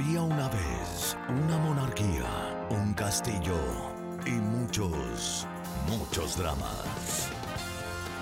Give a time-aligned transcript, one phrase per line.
[0.00, 2.24] Había una vez una monarquía,
[2.70, 3.60] un castillo
[4.24, 5.46] y muchos,
[5.86, 7.28] muchos dramas.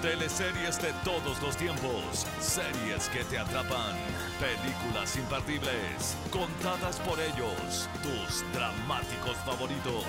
[0.03, 3.95] Teleseries de todos los tiempos, series que te atrapan,
[4.41, 10.05] películas imperdibles, contadas por ellos, tus dramáticos favoritos.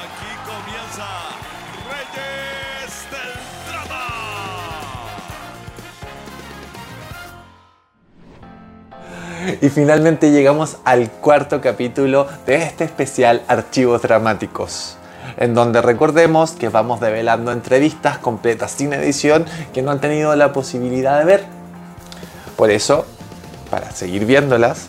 [0.00, 1.06] Aquí comienza
[1.90, 4.29] Reyes del Drama.
[9.60, 14.96] Y finalmente llegamos al cuarto capítulo de este especial Archivos Dramáticos
[15.36, 20.52] en donde recordemos que vamos develando entrevistas completas sin edición que no han tenido la
[20.52, 21.44] posibilidad de ver.
[22.56, 23.06] Por eso,
[23.70, 24.86] para seguir viéndolas,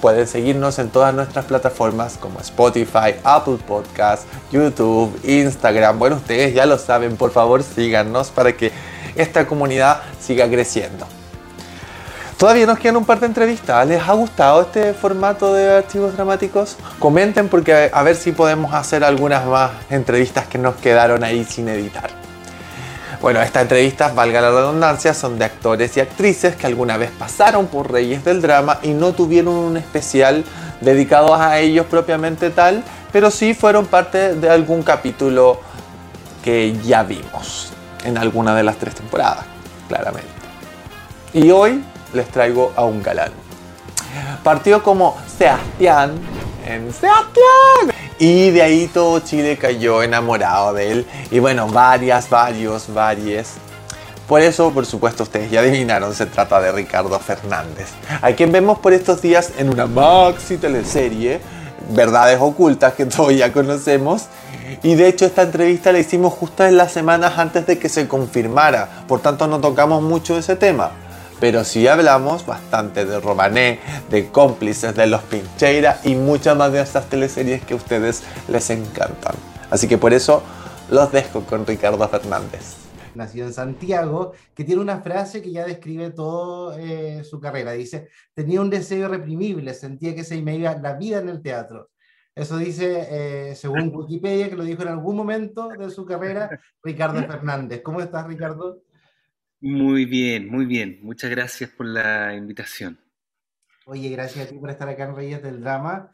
[0.00, 5.98] pueden seguirnos en todas nuestras plataformas como Spotify, Apple Podcasts, YouTube, Instagram.
[5.98, 8.72] Bueno, ustedes ya lo saben, por favor síganos para que
[9.16, 11.06] esta comunidad siga creciendo.
[12.40, 13.86] Todavía nos quedan un par de entrevistas.
[13.86, 16.78] ¿Les ha gustado este formato de archivos dramáticos?
[16.98, 21.68] Comenten porque a ver si podemos hacer algunas más entrevistas que nos quedaron ahí sin
[21.68, 22.08] editar.
[23.20, 27.66] Bueno, estas entrevistas, valga la redundancia, son de actores y actrices que alguna vez pasaron
[27.66, 30.42] por Reyes del Drama y no tuvieron un especial
[30.80, 35.60] dedicado a ellos propiamente tal, pero sí fueron parte de algún capítulo
[36.42, 39.44] que ya vimos en alguna de las tres temporadas,
[39.88, 40.30] claramente.
[41.34, 43.32] Y hoy les traigo a un galán.
[44.42, 46.14] Partió como Sebastián
[46.66, 47.94] en Sebastián.
[48.18, 51.06] Y de ahí todo Chile cayó enamorado de él.
[51.30, 53.54] Y bueno, varias, varios, varias.
[54.28, 57.88] Por eso, por supuesto, ustedes ya adivinaron, se trata de Ricardo Fernández,
[58.22, 61.40] a quien vemos por estos días en una maxi teleserie,
[61.88, 64.26] Verdades Ocultas, que todos ya conocemos.
[64.84, 68.06] Y de hecho esta entrevista la hicimos justo en las semanas antes de que se
[68.06, 70.92] confirmara, por tanto no tocamos mucho ese tema
[71.40, 73.80] pero sí hablamos bastante de Romané,
[74.10, 78.68] de cómplices, de los Pincheira y muchas más de estas teleseries que a ustedes les
[78.68, 79.34] encantan.
[79.70, 80.42] Así que por eso
[80.90, 82.76] los dejo con Ricardo Fernández.
[83.14, 87.72] Nació en Santiago, que tiene una frase que ya describe toda eh, su carrera.
[87.72, 91.90] Dice, tenía un deseo irreprimible, sentía que se me iba la vida en el teatro.
[92.34, 97.20] Eso dice, eh, según Wikipedia, que lo dijo en algún momento de su carrera, Ricardo
[97.26, 97.82] Fernández.
[97.82, 98.82] ¿Cómo estás, Ricardo?
[99.60, 101.00] Muy bien, muy bien.
[101.02, 102.98] Muchas gracias por la invitación.
[103.84, 106.10] Oye, gracias a ti por estar acá en Reyes del Drama.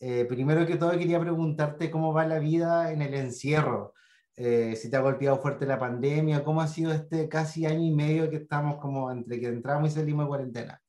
[0.00, 3.94] Eh, primero que todo quería preguntarte cómo va la vida en el encierro.
[4.36, 7.90] Eh, si te ha golpeado fuerte la pandemia, cómo ha sido este casi año y
[7.90, 10.82] medio que estamos como entre que entramos y salimos de cuarentena.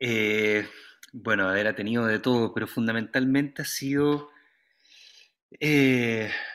[0.00, 0.66] Eh,
[1.12, 4.28] bueno, haber ha tenido de todo, pero fundamentalmente ha sido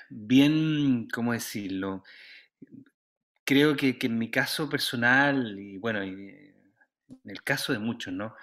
[0.10, 2.04] bien, ¿cómo decirlo?
[3.50, 6.54] Creo que, en mi caso personal, y bueno, en
[7.26, 8.36] el caso de muchos, ¿no?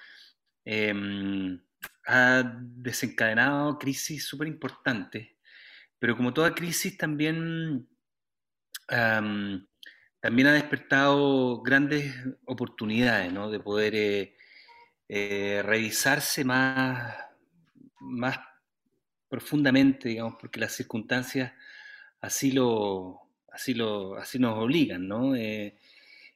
[0.64, 1.62] Em,
[2.08, 5.28] ha desencadenado crisis súper importantes,
[6.00, 7.88] pero como toda crisis también,
[8.88, 12.12] también ha despertado grandes
[12.44, 13.48] oportunidades, ¿no?
[13.48, 14.36] De poder eh,
[15.08, 17.14] eh, revisarse más,
[18.00, 18.40] más
[19.28, 21.52] profundamente, digamos, porque las circunstancias
[22.20, 23.25] así lo,
[23.56, 25.34] así, lo, así nos obligan, ¿no?
[25.34, 25.76] Eh,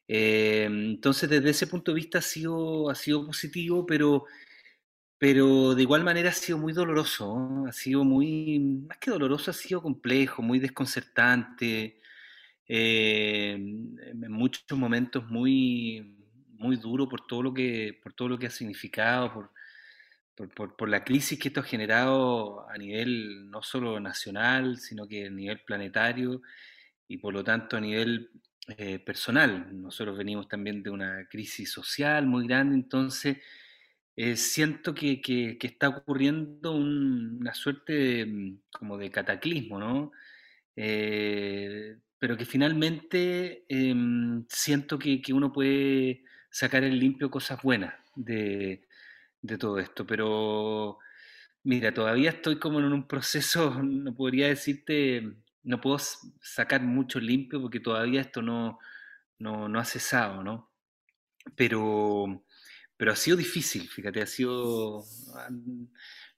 [0.08, 4.24] eh, entonces, desde ese punto de vista ha sido, ha sido positivo, pero,
[5.18, 8.58] pero de igual manera ha sido muy doloroso, ha sido muy,
[8.88, 12.00] más que doloroso, ha sido complejo, muy desconcertante,
[12.66, 16.16] eh, en muchos momentos muy,
[16.58, 19.50] muy duro por todo lo que, por todo lo que ha significado, por,
[20.54, 25.26] por, por, la crisis que esto ha generado a nivel no solo nacional, sino que
[25.26, 26.40] a nivel planetario
[27.10, 28.30] y por lo tanto a nivel
[28.78, 29.68] eh, personal.
[29.82, 33.38] Nosotros venimos también de una crisis social muy grande, entonces
[34.16, 40.12] eh, siento que, que, está ocurriendo una suerte de, mm, como de cataclismo, ¿no?
[40.76, 47.94] Eh, pero que finalmente em, siento que, que, uno puede sacar en limpio cosas buenas
[48.14, 48.86] de,
[49.42, 50.98] de todo esto, pero
[51.64, 55.98] mira, todavía estoy como en un proceso, no podría decirte no puedo
[56.40, 58.78] sacar mucho limpio porque todavía esto no,
[59.38, 60.70] no, ha cesado, ¿no?
[61.56, 62.44] Pero,
[62.96, 65.04] pero ha sido difícil, fíjate, ha sido...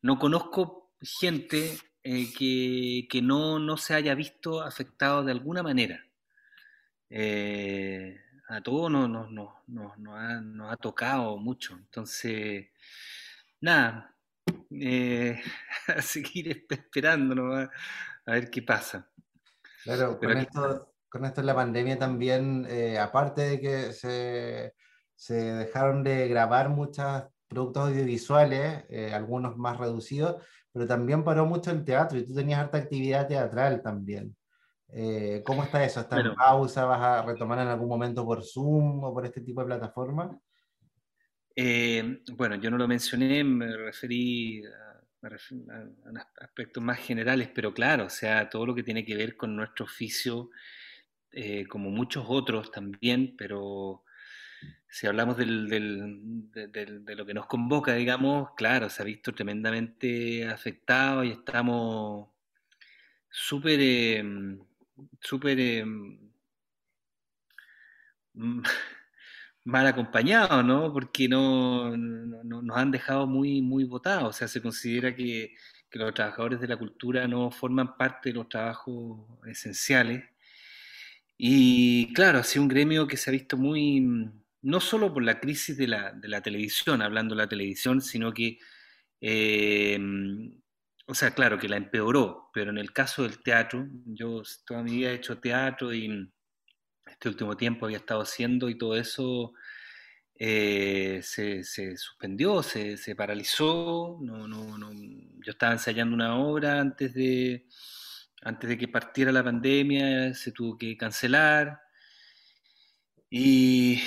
[0.03, 6.05] No conozco gente eh, que, no, se haya visto afectado de alguna manera.
[7.11, 9.29] Eh, a todos nos no,
[9.67, 11.75] no, no, ha, ha, tocado mucho.
[11.77, 12.69] Entonces,
[13.61, 14.17] nada,
[14.71, 15.41] eh,
[15.89, 17.55] a seguir esperando
[18.27, 19.12] a ver qué pasa.
[19.85, 24.75] Claro, con, esto, con esto en la pandemia también, eh, aparte de que se,
[25.15, 30.43] se, dejaron de grabar muchas productos audiovisuales, eh, algunos más reducidos,
[30.73, 34.35] pero también paró mucho el teatro y tú tenías harta actividad teatral también.
[34.95, 36.01] Eh, ¿Cómo está eso?
[36.01, 36.85] ¿Está en pausa?
[36.85, 40.37] ¿Vas a retomar en algún momento por Zoom o por este tipo de plataformas?
[41.57, 44.63] Eh, bueno, yo no lo mencioné, me referí
[45.23, 49.55] a, aspectos más generales, pero claro, o sea, todo lo que tiene que ver con
[49.57, 50.51] nuestro oficio,
[51.33, 54.05] eh, como muchos otros también, pero
[54.89, 55.47] si hablamos de
[57.17, 62.29] lo que nos convoca, digamos, claro, se ha visto tremendamente afectado y estamos
[63.31, 64.59] súper, em,
[65.21, 66.19] súper em,
[69.65, 70.93] mal acompañados, ¿no?
[70.93, 74.25] Porque no, nos han dejado muy, muy votados.
[74.31, 75.55] O sea, se considera que,
[75.93, 80.25] los trabajadores de la cultura no forman parte de los trabajos esenciales.
[81.37, 84.01] Y claro, ha sido un gremio que se ha visto muy
[84.63, 88.59] no solo por la crisis de la, televisión, hablando de la televisión, sino que,
[89.21, 89.99] eh,
[91.07, 94.93] o sea, claro, que la empeoró, pero en el caso del teatro, yo toda mi
[94.93, 96.33] vida he hecho teatro y
[97.13, 99.53] este último tiempo había estado haciendo y todo eso
[100.45, 101.63] eh, se,
[101.97, 107.67] suspendió, se, paralizó, yo estaba ensayando una obra antes de,
[108.43, 111.81] antes de que partiera la pandemia, se tuvo que cancelar.
[113.31, 114.03] Y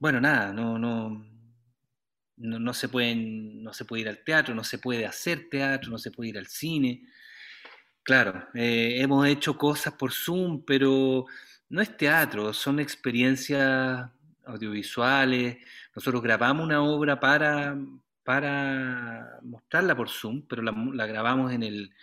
[0.00, 1.24] bueno, nada, no, no,
[2.36, 5.98] no, se pueden, no se puede ir al teatro, no se puede hacer teatro, no
[5.98, 7.02] se puede ir al cine.
[8.02, 11.26] Claro, eh, hemos hecho cosas por Zoom, pero
[11.68, 14.10] no es teatro, son experiencias
[14.44, 15.58] audiovisuales.
[15.94, 17.76] Nosotros grabamos una obra para,
[18.22, 21.94] para mostrarla por Zoom, pero la, grabamos en el,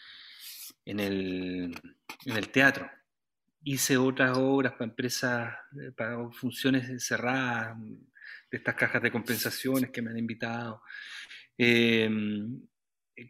[0.86, 1.82] en el,
[2.26, 2.90] en el teatro
[3.64, 7.78] hice otras obras para empresas, eh, para funciones cerradas,
[8.50, 10.82] de estas cajas de compensaciones que me han invitado.
[11.58, 12.62] Em,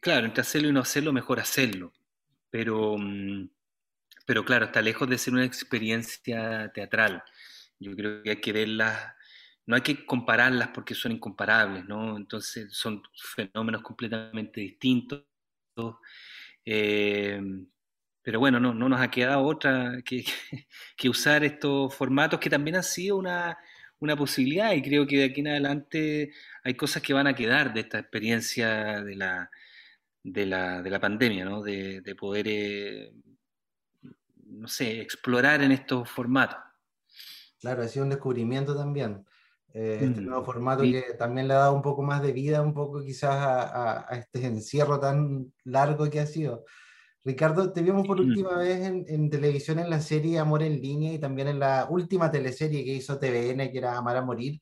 [0.01, 1.93] claro, entre hacerlo y no hacerlo, mejor hacerlo.
[2.49, 3.49] Pero, mm,
[4.25, 7.23] pero claro, está lejos de ser una experiencia teatral.
[7.79, 9.13] Yo creo que hay que verlas,
[9.65, 12.17] no hay que compararlas porque son incomparables, ¿no?
[12.17, 13.01] Entonces son
[13.35, 15.25] fenómenos completamente distintos.
[16.65, 17.41] Eh,
[18.23, 20.23] pero bueno, no, no nos ha quedado otra que,
[20.97, 23.57] que, usar estos formatos que también han sido una,
[23.99, 26.31] una, posibilidad y creo que de aquí en adelante
[26.63, 29.49] hay cosas que van a quedar de esta experiencia de la,
[30.23, 31.61] de la, de la pandemia, ¿no?
[31.63, 33.11] de, de poder, eh,
[34.51, 36.57] no sé, explorar en estos formatos.
[37.59, 39.25] Claro, ha sido un descubrimiento también.
[39.73, 42.61] Eh, este mm, nuevo formato que también le ha dado un poco más de vida,
[42.61, 46.65] un poco quizás a, a este encierro tan largo que ha sido.
[47.23, 51.19] Ricardo, te vimos por última vez en, televisión en la serie Amor en línea y
[51.19, 54.59] también en la última teleserie que hizo TVN, que era Amar a Morir.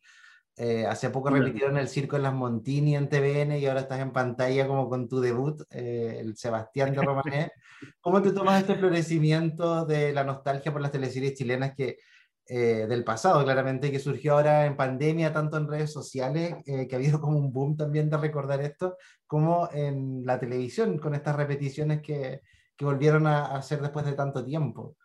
[0.62, 4.12] Eh, hace poco repitieron El Circo en las Montini en TVN y ahora estás en
[4.12, 7.52] pantalla como con tu debut, eh, el Sebastián de Romané.
[8.02, 11.98] ¿Cómo te tomas este florecimiento de la nostalgia por las teleseries chilenas que,
[12.46, 16.98] eh, del pasado, claramente, que surgió ahora en pandemia, tanto en redes sociales, que ha
[16.98, 22.02] habido como un boom también de recordar esto, como en la televisión, con estas repeticiones
[22.02, 22.42] que,
[22.76, 24.98] que volvieron a hacer después de tanto tiempo.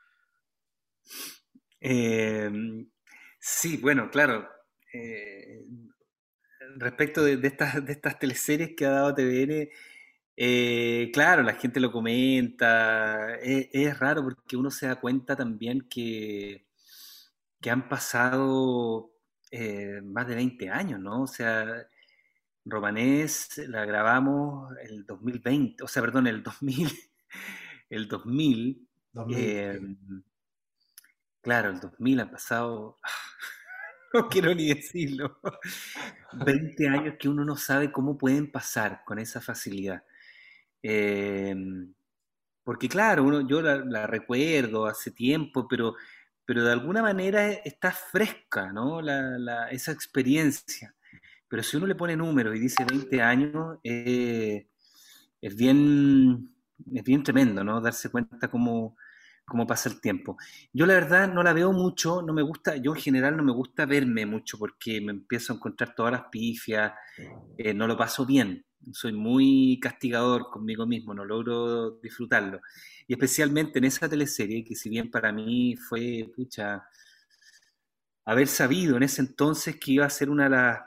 [1.79, 2.91] Em,
[3.39, 4.49] sí, bueno, claro.
[4.95, 5.34] Eh,
[6.79, 9.69] respecto de, estas, de estas teleseries que ha dado TVN,
[10.37, 13.37] eh, claro, la gente lo comenta.
[13.37, 16.67] Es, raro porque uno se da cuenta también que,
[17.61, 19.13] que han pasado
[19.51, 21.23] eh, más de 20 años, ¿no?
[21.23, 21.87] O sea,
[22.65, 26.91] Romanés la grabamos el 2020, o sea, perdón, el 2000
[27.91, 28.89] el 2000,
[29.31, 29.97] em,
[31.41, 32.99] claro, el 2000 ha pasado,
[34.27, 35.41] no quiero ni decirlo,
[36.47, 40.05] 20 años que uno no sabe cómo pueden pasar con esa facilidad.
[40.83, 41.93] Em,
[42.63, 45.95] porque claro, uno, yo la, recuerdo hace tiempo, pero,
[46.45, 49.01] pero de alguna manera está fresca, ¿no?
[49.71, 50.95] esa experiencia.
[51.49, 54.67] Pero si uno le pone números y dice 20 años, eh,
[55.41, 56.55] es bien
[56.93, 57.81] es bien tremendo, ¿no?
[57.81, 58.97] Darse cuenta cómo,
[59.45, 60.37] cómo pasa el tiempo.
[60.73, 63.53] Yo la verdad no la veo mucho, no me gusta, yo en general no me
[63.53, 66.93] gusta verme mucho porque me empiezo a encontrar todas las pifias,
[67.59, 72.61] eh, no lo paso bien, soy muy castigador conmigo mismo, no logro disfrutarlo.
[73.07, 76.85] Y especialmente en esa teleserie, que si bien para mí fue, pucha,
[78.25, 80.81] haber sabido en ese entonces que iba a ser una de las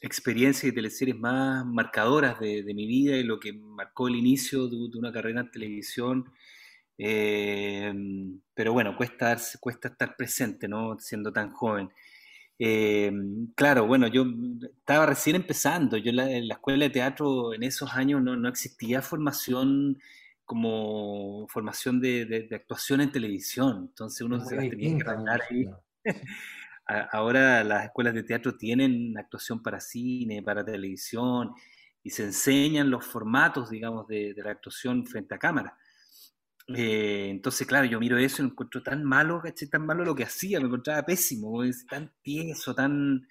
[0.00, 4.76] experiencias y teleseries más marcadoras de, mi vida y lo que marcó el inicio de,
[4.98, 6.30] una carrera en televisión.
[6.98, 7.92] Eh,
[8.54, 10.98] pero bueno, cuesta, cuesta estar presente, ¿no?
[10.98, 11.90] Siendo tan joven.
[12.58, 13.12] Eh,
[13.54, 14.24] claro, bueno, yo
[14.78, 15.96] estaba recién empezando.
[15.96, 19.98] Yo en la escuela de teatro en esos años no, existía formación
[20.44, 23.86] como formación de, actuación en televisión.
[23.90, 25.04] Entonces uno se las tenía que
[25.50, 25.66] ahí.
[26.86, 31.52] Ahora las escuelas de teatro tienen actuación para cine, para televisión,
[32.02, 35.76] y se enseñan los formatos, digamos, de, la actuación frente a cámara.
[36.68, 39.68] Eh, entonces, claro, yo miro eso y me encuentro tan malo, ¿caché?
[39.68, 43.28] Tan malo lo que hacía, me encontraba pésimo, es tan tieso, tan,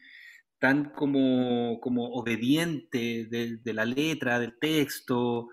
[0.60, 5.50] tan como, como obediente de, la letra, del texto.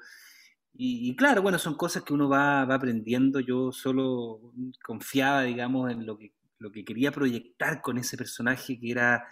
[0.75, 3.41] Y, claro, bueno, son cosas que uno va, va, aprendiendo.
[3.41, 4.53] Yo solo
[4.85, 9.27] confiaba, digamos, en lo que, lo que quería proyectar con ese personaje que era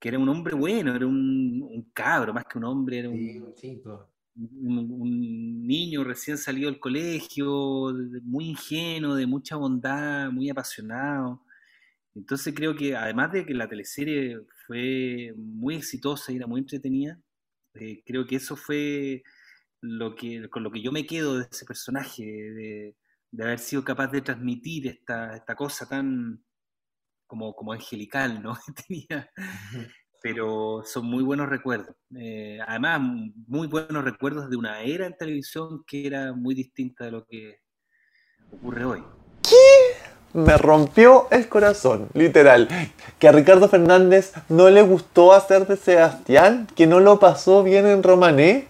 [0.00, 3.54] que era un hombre bueno, era un, cabro, más que un hombre, era un,
[4.34, 11.42] niño recién salido del colegio, muy ingenuo, de mucha bondad, muy apasionado.
[12.14, 17.20] Entonces creo que además de que la teleserie fue muy exitosa y era muy entretenida,
[17.74, 19.22] eh, creo que eso fue
[19.80, 22.96] lo que, con lo que yo me quedo de ese personaje, de,
[23.40, 26.44] haber sido capaz de transmitir esta, esta cosa tan,
[27.26, 28.58] como, como angelical, ¿no?
[28.88, 29.30] Tenía,
[30.22, 31.94] pero son muy buenos recuerdos.
[32.16, 33.00] Eh, además,
[33.46, 37.60] muy buenos recuerdos de una era en televisión que era muy distinta de lo que
[38.52, 39.02] ocurre hoy.
[39.42, 39.58] ¿Qué?
[40.32, 42.68] Me rompió el corazón, literal.
[43.18, 47.86] Que a Ricardo Fernández no le gustó hacer de Sebastián, que no lo pasó bien
[47.86, 48.68] en Romané.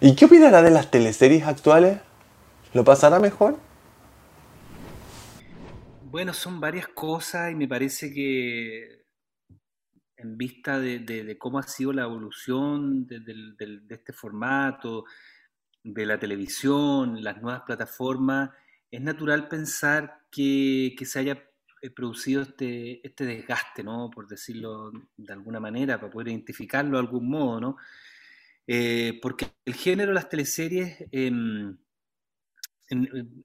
[0.00, 1.98] ¿Y qué opinará de las teleseries actuales?
[2.74, 3.56] ¿Lo pasará mejor?
[6.10, 8.97] Bueno, son varias cosas y me parece que
[10.18, 15.04] en vista de, cómo ha sido la evolución de, este formato,
[15.82, 18.50] de la televisión, las nuevas plataformas,
[18.90, 21.42] es natural pensar que, se haya
[21.82, 24.10] eh, producido este, este desgaste, ¿no?
[24.10, 27.76] Por decirlo de alguna manera, para poder identificarlo de algún modo, ¿no?
[28.66, 30.96] Eh, porque el género de las teleseries...
[31.12, 31.76] Em,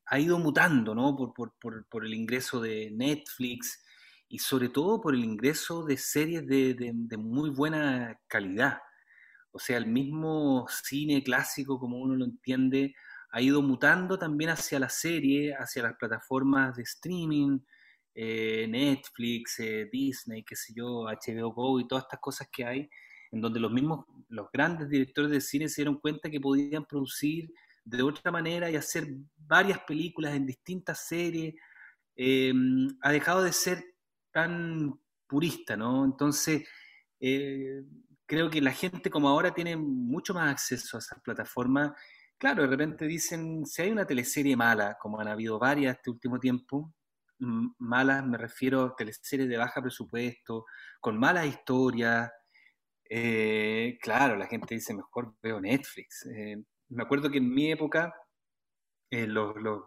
[0.06, 1.16] ha ido mutando, ¿no?
[1.16, 3.84] Por, el ingreso de Netflix
[4.28, 8.80] y sobre todo por el ingreso de series de, muy buena calidad.
[9.52, 12.96] O sea, el mismo cine clásico, como uno lo entiende,
[13.32, 17.60] ha ido mutando también hacia la serie, hacia las plataformas de streaming,
[18.16, 22.90] eh, Netflix, eh, Disney, qué sé yo, HBO Go y todas estas cosas que hay,
[23.32, 27.52] en donde los mismos, los grandes directores de cine se dieron cuenta que podían producir
[27.84, 31.56] de otra manera y hacer varias películas en distintas series,
[32.16, 32.54] eh,
[33.02, 33.93] ha dejado de ser
[34.34, 36.06] tan purista, ¿no?
[36.06, 36.68] Entonces,
[37.20, 37.84] eh,
[38.26, 41.94] creo que la gente como ahora tiene mucho más acceso a esas plataformas.
[42.38, 46.40] Claro, de repente dicen, si hay una teleserie mala, como han habido varias este último
[46.40, 46.94] tiempo,
[47.80, 50.66] malas me refiero a teleseries de baja presupuesto,
[51.00, 52.32] con malas historias,
[53.10, 56.26] eh, claro, la gente dice, mejor veo Netflix
[56.94, 58.14] me acuerdo que en mi época,
[59.12, 59.28] eh,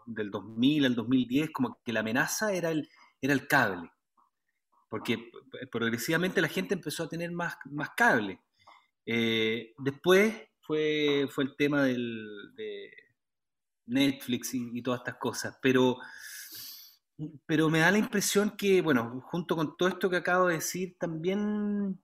[0.06, 2.88] del 2000 al 2010, como que la amenaza era el,
[3.20, 3.90] era el cable,
[4.88, 5.30] porque
[5.70, 8.40] progresivamente la gente empezó a tener más, más cable.
[9.04, 12.90] Eh, después fue, fue el tema del, de
[13.86, 15.98] Netflix y, todas estas cosas, pero,
[17.46, 20.96] pero me da la impresión que, bueno, junto con todo esto que acabo de decir,
[20.98, 22.00] también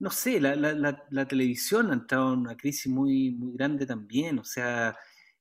[0.00, 4.96] no sé, la, televisión ha entrado en una crisis muy, muy grande también, o sea,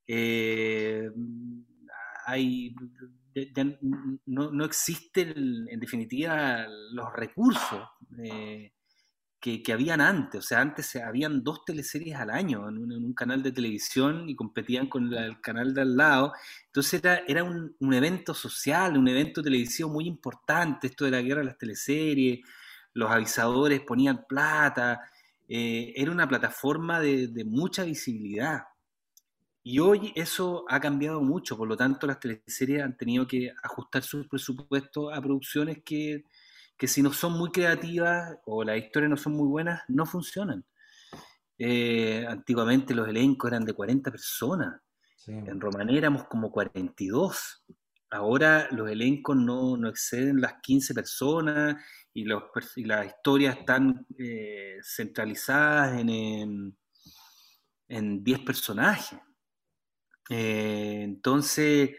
[0.05, 1.09] eh,
[2.25, 2.75] hay,
[4.25, 7.87] no, no, existen en definitiva los recursos
[8.23, 8.73] eh,
[9.39, 13.41] que, que, habían antes, o sea, antes habían dos teleseries al año en un, canal
[13.41, 16.33] de televisión y competían con el canal de al lado,
[16.65, 21.41] entonces era, era un, evento social, un evento televisivo muy importante, esto de la guerra
[21.41, 22.39] de las teleseries,
[22.93, 24.99] los avisadores ponían plata,
[25.47, 28.63] eh, era una plataforma de, mucha visibilidad.
[29.61, 34.03] Y hoy eso ha cambiado mucho, por lo tanto las teleseries han tenido que ajustar
[34.03, 36.23] sus presupuestos a producciones que,
[36.79, 40.65] si no son muy creativas o las historias no son muy buenas, no funcionan.
[41.57, 44.81] Eh, antiguamente los elencos eran de 40 personas,
[45.27, 47.65] en Romané éramos como 42.
[48.11, 51.75] Ahora los elencos no, no exceden las 15 personas
[52.13, 52.43] y, los,
[52.77, 56.75] las historias están eh, centralizadas en,
[57.87, 59.19] en, 10 personajes.
[60.29, 61.91] Eh, entonces,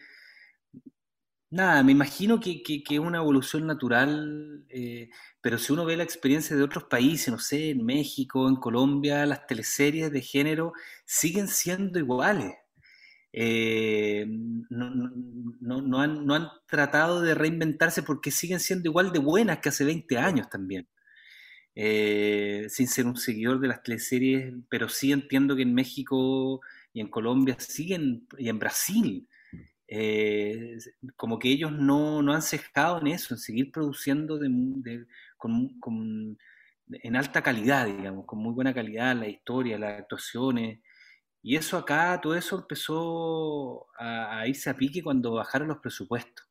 [1.50, 5.10] nada, me imagino que, es una evolución natural, eh,
[5.40, 9.26] pero si uno ve la experiencia de otros países, no sé, en México, en Colombia,
[9.26, 10.72] las teleseries de género
[11.04, 12.54] siguen siendo iguales.
[13.32, 14.26] eh,
[14.70, 20.48] no, han, tratado de reinventarse porque siguen siendo igual de buenas que hace 20 años
[20.50, 20.88] también.
[21.74, 26.60] Sin ser un seguidor de las teleseries, pero sí entiendo que en México
[26.92, 29.28] y en Colombia siguen, y en Brasil,
[29.88, 30.78] eh,
[31.16, 34.40] como que ellos no, han cejado en eso, en seguir produciendo
[37.02, 40.80] en alta calidad, digamos, con muy buena calidad la historia, las actuaciones.
[41.42, 46.46] Y eso acá, todo eso empezó a, irse a pique cuando bajaron los presupuestos.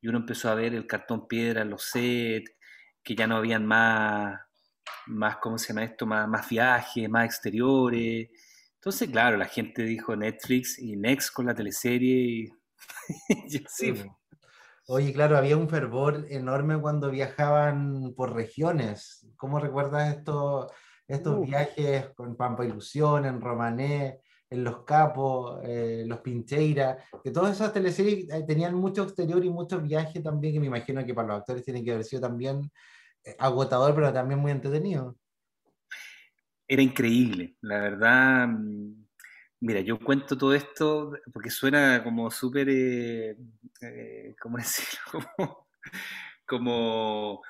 [0.00, 2.52] Y uno empezó a ver el cartón piedra, los sets,
[3.02, 4.40] que ya no habían más,
[5.06, 6.06] más ¿cómo se llama esto?
[6.06, 8.30] Más, más viajes, más exteriores.
[8.82, 12.52] Entonces, claro, la gente dijo Netflix y Next con la teleserie.
[13.68, 13.94] sí.
[14.88, 19.24] Oye, claro, había un fervor enorme cuando viajaban por regiones.
[19.36, 20.68] ¿Cómo recuerdas esto,
[21.06, 24.18] estos viajes con Pampa Ilusión, en Romané,
[24.50, 29.50] en Los Capos, eh, Los Pincheira, que todas esas teleseries eh, tenían mucho exterior y
[29.50, 32.68] mucho viaje también, que me imagino que para los actores tiene que haber sido también
[33.22, 35.14] eh, agotador, pero también muy entretenido.
[36.68, 38.48] Era increíble, la verdad.
[38.48, 39.04] Mm,
[39.60, 42.68] mira, yo cuento todo esto porque suena como súper,
[44.40, 45.34] ¿cómo decirlo?
[46.46, 47.42] como,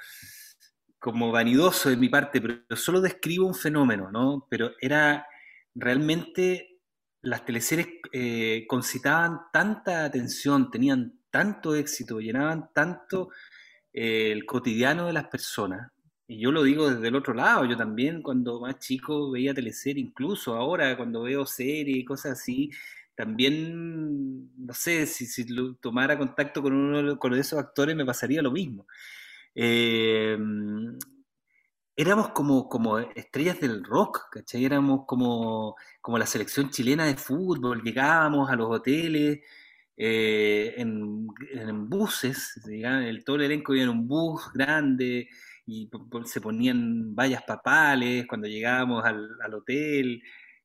[0.99, 4.47] como vanidoso de mi parte, pero solo describo un fenómeno, ¿no?
[4.51, 5.27] Pero era
[5.75, 6.81] realmente
[7.23, 13.31] las teleseries eh, concitaban tanta atención, tenían tanto éxito, llenaban tanto
[13.93, 15.91] eh, el cotidiano de las personas.
[16.27, 20.07] Y yo lo digo desde el otro lado, yo también cuando más chico veía teleseries,
[20.07, 22.71] incluso ahora cuando veo series y cosas así,
[23.15, 25.47] también, no sé, si, si
[25.81, 28.87] tomara contacto con uno con esos actores me pasaría lo mismo.
[29.55, 30.39] Eh,
[31.97, 34.65] éramos como, como estrellas del rock, ¿cachai?
[34.65, 39.41] Éramos como, como la selección chilena de fútbol, llegábamos a los hoteles
[39.97, 41.27] eh, en,
[41.89, 45.29] buses, el, todo el elenco iba en un bus grande
[45.67, 45.89] y
[46.25, 50.23] se ponían vallas papales cuando llegábamos al, hotel.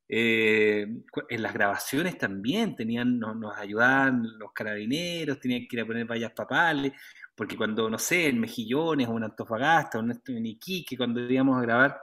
[0.10, 0.88] Eh,
[1.30, 6.32] en las grabaciones también tenían, nos, ayudaban los carabineros, tenían que ir a poner vallas
[6.32, 6.94] papales.
[7.36, 11.62] Porque cuando, no sé, en Mejillones o en Antofagasta o en Iquique, cuando íbamos a
[11.62, 12.02] grabar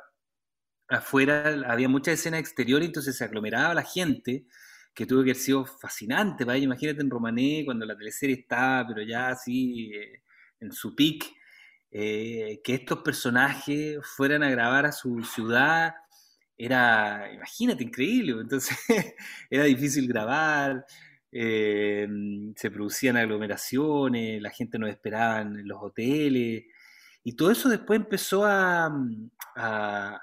[0.88, 4.46] afuera, había muchas escenas exteriores, entonces se aglomeraba la gente,
[4.94, 9.02] que tuvo que haber sido fascinante para Imagínate en Romané, cuando la teleserie estaba, pero
[9.02, 10.22] ya así eh,
[10.60, 11.24] en su pic,
[11.96, 15.94] eh, que estos personajes fueran a grabar a su ciudad,
[16.58, 18.32] era, imagínate, increíble.
[18.40, 18.76] Entonces
[19.50, 20.84] era difícil grabar,
[21.30, 22.08] eh,
[22.56, 26.64] se producían aglomeraciones, la gente nos esperaba en los hoteles,
[27.22, 28.92] y todo eso después empezó a,
[29.56, 30.20] a,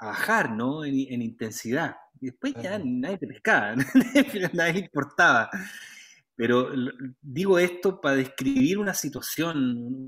[0.00, 0.84] bajar, ¿no?
[0.84, 1.96] En, intensidad.
[2.20, 3.74] Y después ya nadie te pescaba,
[4.52, 5.48] nadie le importaba.
[6.38, 6.70] Pero
[7.20, 9.56] digo esto para describir una situación,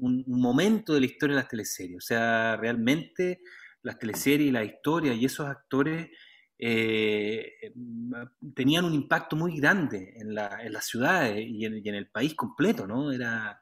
[0.00, 1.96] un, momento de la historia de las teleseries.
[1.96, 3.40] O sea, realmente
[3.82, 6.08] las teleseries y la historia y esos actores
[6.56, 7.72] eh,
[8.54, 12.86] tenían un impacto muy grande en, la, en las ciudades y en, el país completo,
[12.86, 13.10] ¿no?
[13.10, 13.60] Era,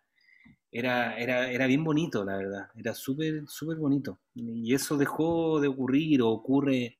[0.70, 4.20] era, era, era bien bonito, la verdad, era súper, súper bonito.
[4.35, 6.98] Y eso dejó de ocurrir o ocurre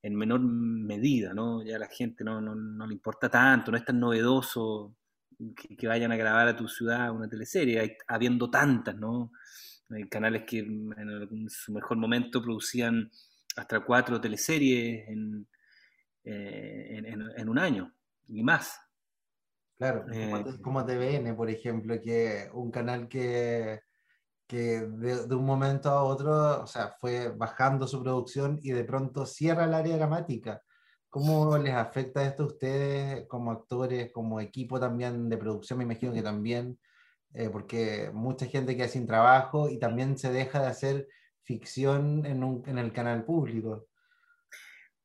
[0.00, 1.64] en menor medida, ¿no?
[1.64, 4.94] Ya a la gente no, no, no le importa tanto, no es tan novedoso
[5.76, 9.32] que, vayan a grabar a tu ciudad una teleserie, habiendo tantas, ¿no?
[9.90, 13.10] Hay canales que en su mejor momento producían
[13.56, 15.46] hasta cuatro teleseries en,
[16.24, 17.02] eh,
[17.36, 17.92] en, un año
[18.26, 18.78] y más.
[19.78, 20.04] Claro,
[20.62, 23.80] como, TVN, eh, por ejemplo, que un canal que,
[24.46, 29.24] que de, un momento a otro, o sea, fue bajando su producción y de pronto
[29.24, 30.62] cierra el área dramática.
[31.10, 35.78] ¿Cómo les afecta esto a ustedes como actores, como equipo también de producción?
[35.78, 36.78] Me imagino que también,
[37.32, 41.08] eh, porque mucha gente queda sin trabajo y también se deja de hacer
[41.44, 43.88] ficción en, un, en el canal público.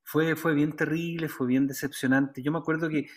[0.04, 2.44] Fue, fue bien terrible, fue bien decepcionante.
[2.44, 3.08] Yo me acuerdo que,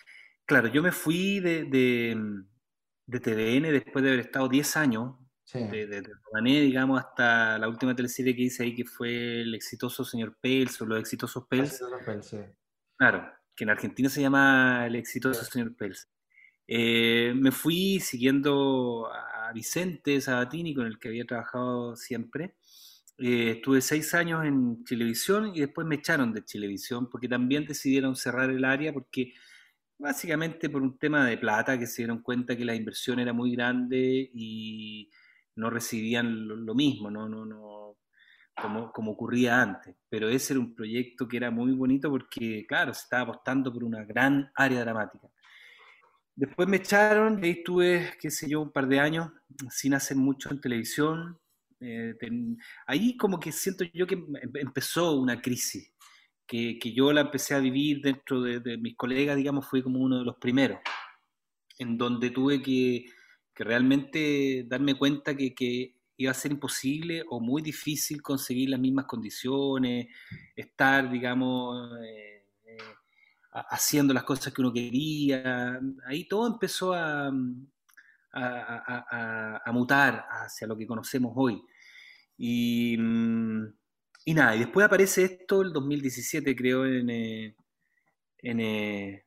[0.44, 5.16] claro, yo me fui de, de, TVN después de haber estado 10 años,
[5.53, 6.03] de, de,
[6.42, 10.87] digamos, hasta la última teleserie que hice ahí, que fue el exitoso Señor Pels o
[10.87, 11.81] los exitosos Pels.
[12.97, 16.09] Claro, que en Argentina se llama el exitoso Señor Pels.
[16.69, 22.57] Eh, me fui siguiendo a Vicente Sabatini, con el que había trabajado siempre.
[23.19, 28.15] Eh, estuve seis años en televisión y después me echaron de televisión porque también decidieron
[28.15, 29.33] cerrar el área porque
[29.99, 33.53] básicamente por un tema de plata que se dieron cuenta que la inversión era muy
[33.53, 35.11] grande y
[35.57, 37.97] no recibían lo, mismo, no, no, no,
[38.61, 39.95] como, como, ocurría antes.
[40.09, 43.85] Pero ese era un proyecto que era muy bonito porque, claro, se estaba apostando por
[43.85, 45.29] una gran área dramática.
[46.35, 49.31] Después me echaron y ahí estuve, qué sé yo, un par de años
[49.71, 51.38] sin hacer mucho en televisión.
[51.81, 52.14] Eh,
[52.87, 54.23] ahí como que siento yo que
[54.55, 55.95] empezó una crisis,
[56.47, 60.19] que, que yo la empecé a vivir dentro de, mis colegas, digamos, fue como uno
[60.19, 60.79] de los primeros,
[61.79, 63.07] en donde tuve que,
[63.55, 68.81] que realmente darme cuenta que, que, iba a ser imposible o muy difícil conseguir las
[68.81, 70.09] mismas condiciones,
[70.55, 71.93] estar, digamos...
[72.05, 72.33] Eh,
[73.71, 75.81] haciendo las cosas que uno quería.
[76.07, 77.33] Ahí todo empezó a,
[78.33, 81.63] a, mutar hacia lo que conocemos hoy.
[82.37, 82.95] Y,
[84.25, 87.57] y, nada, y después aparece esto el 2017, creo, en, eh,
[88.39, 89.25] en eh,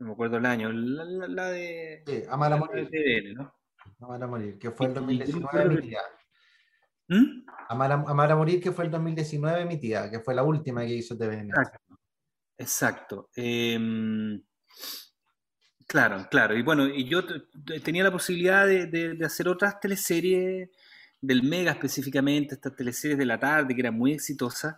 [0.00, 2.02] no me acuerdo el año, la, de...
[2.06, 3.34] Sí, Amar a Morir.
[3.34, 3.54] ¿no?
[4.00, 6.00] Amar a Morir, que fue el 2019 mi tía.
[7.08, 7.44] ¿Mm?
[7.70, 7.92] Amar,
[8.32, 11.50] a, Morir, que fue el 2019 mi tía, que fue la última que hizo TVN.
[12.56, 13.30] Exacto.
[13.36, 14.42] Em,
[15.86, 16.56] claro, claro.
[16.56, 17.24] Y bueno, y yo
[17.84, 20.70] tenía la posibilidad de, hacer otras teleseries
[21.20, 24.76] del Mega específicamente, estas teleseries de la tarde que eran muy exitosas.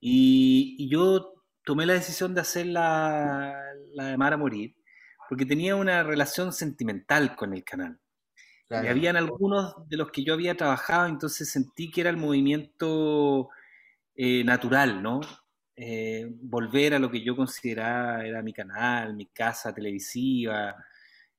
[0.00, 1.34] Y, yo
[1.64, 3.54] tomé la decisión de hacer la,
[3.94, 4.76] la de Mar a Morir,
[5.28, 8.00] porque tenía una relación sentimental con el canal.
[8.70, 13.50] Y habían algunos de los que yo había trabajado, entonces sentí que era el movimiento
[14.14, 15.20] eh, natural, ¿no?
[15.76, 20.76] Eh, volver a lo que yo consideraba era mi canal, mi casa televisiva,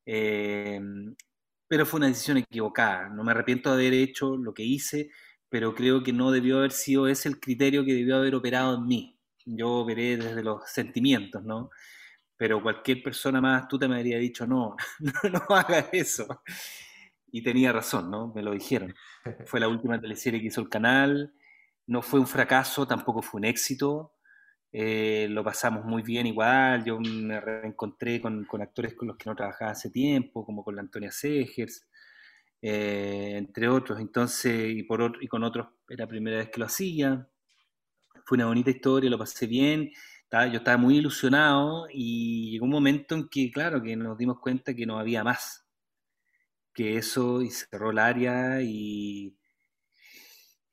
[0.05, 0.79] eh,
[1.67, 3.09] pero fue una decisión equivocada.
[3.09, 5.09] No me arrepiento de haber hecho lo que hice,
[5.49, 8.87] pero creo que no debió haber sido ese el criterio que debió haber operado en
[8.87, 9.19] mí.
[9.45, 11.69] Yo operé desde los sentimientos, ¿no?
[12.37, 16.41] Pero cualquier persona más astuta me habría dicho, no, no, no hagas eso.
[17.31, 18.31] Y tenía razón, ¿no?
[18.33, 18.95] Me lo dijeron.
[19.45, 21.33] Fue la última teleserie que hizo el canal.
[21.87, 24.13] No fue un fracaso, tampoco fue un éxito.
[24.71, 29.35] Eh, lo pasamos muy bien igual, yo me reencontré con, actores con los que no
[29.35, 31.87] trabajaba hace tiempo, como con la Antonia Segers,
[32.61, 36.59] eh, entre otros, entonces, y, por otro, y con otros era la primera vez que
[36.59, 37.25] lo hacía,
[38.25, 39.91] fue una bonita historia, lo pasé bien,
[40.51, 44.73] yo estaba muy ilusionado y llegó un momento en que, claro, que nos dimos cuenta
[44.73, 45.64] que no había más,
[46.75, 49.35] que eso y cerró el área y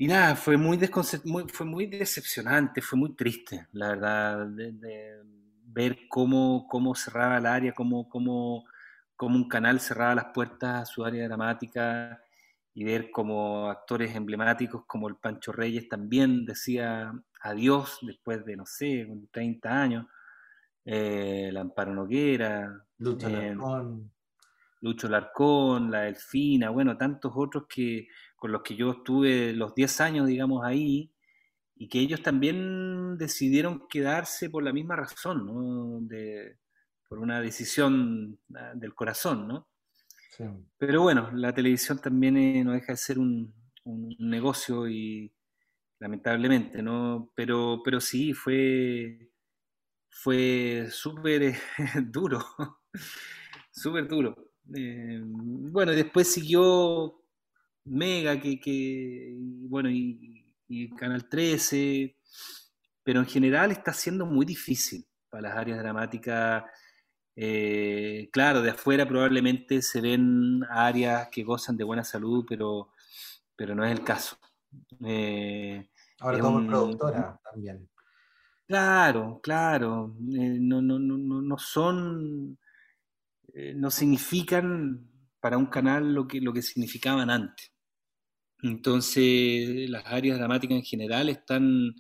[0.03, 0.81] y nada, fue muy,
[1.25, 5.23] muy, fue muy decepcionante, fue muy triste, la verdad, de,
[5.65, 8.65] ver cómo, cómo cerraba el área, cómo, cómo,
[9.15, 12.21] cómo un canal cerraba las puertas a su área dramática
[12.75, 18.67] y ver cómo actores emblemáticos como el Pancho Reyes también decía adiós después de, no
[18.67, 20.07] sé, 30 años,
[20.85, 23.55] eh, la Amparo Noguera, Lucho eh.
[24.83, 30.01] Lucho Larcón, la Delfina, bueno, tantos otros que con los que yo estuve los 10
[30.01, 31.13] años, digamos, ahí,
[31.77, 36.01] y que ellos también decidieron quedarse por la misma razón, ¿no?
[36.03, 36.59] De,
[37.09, 39.69] por una decisión ah, del corazón, ¿no?
[40.79, 43.55] Pero bueno, la televisión también eh, no deja de ser un,
[44.19, 45.33] negocio y
[46.01, 47.31] lamentablemente, ¿no?
[47.37, 49.31] Pero, pero sí, fue,
[50.09, 51.55] fue súper
[52.11, 52.45] duro,
[53.71, 54.52] súper duro.
[54.75, 57.23] Eh, bueno, después siguió
[57.85, 60.39] Mega, que, que bueno, y,
[60.97, 62.17] Canal 13,
[63.03, 66.65] pero en general está siendo muy difícil para las áreas dramáticas.
[67.37, 72.93] Eh, claro, de afuera probablemente se ven áreas que gozan de buena salud, pero,
[73.55, 74.39] pero no es el caso.
[75.05, 77.89] Eh, Ahora como productora también.
[78.67, 80.17] Claro, claro.
[80.33, 82.59] Eh, no, no, no, no son,
[83.75, 85.09] no significan
[85.41, 87.73] para un canal lo que, lo que significaban antes.
[88.63, 91.95] Entonces, las áreas dramáticas en general están,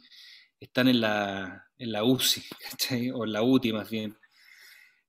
[0.61, 2.43] están en, la, en la UCI,
[3.15, 4.17] o en la UTI más bien.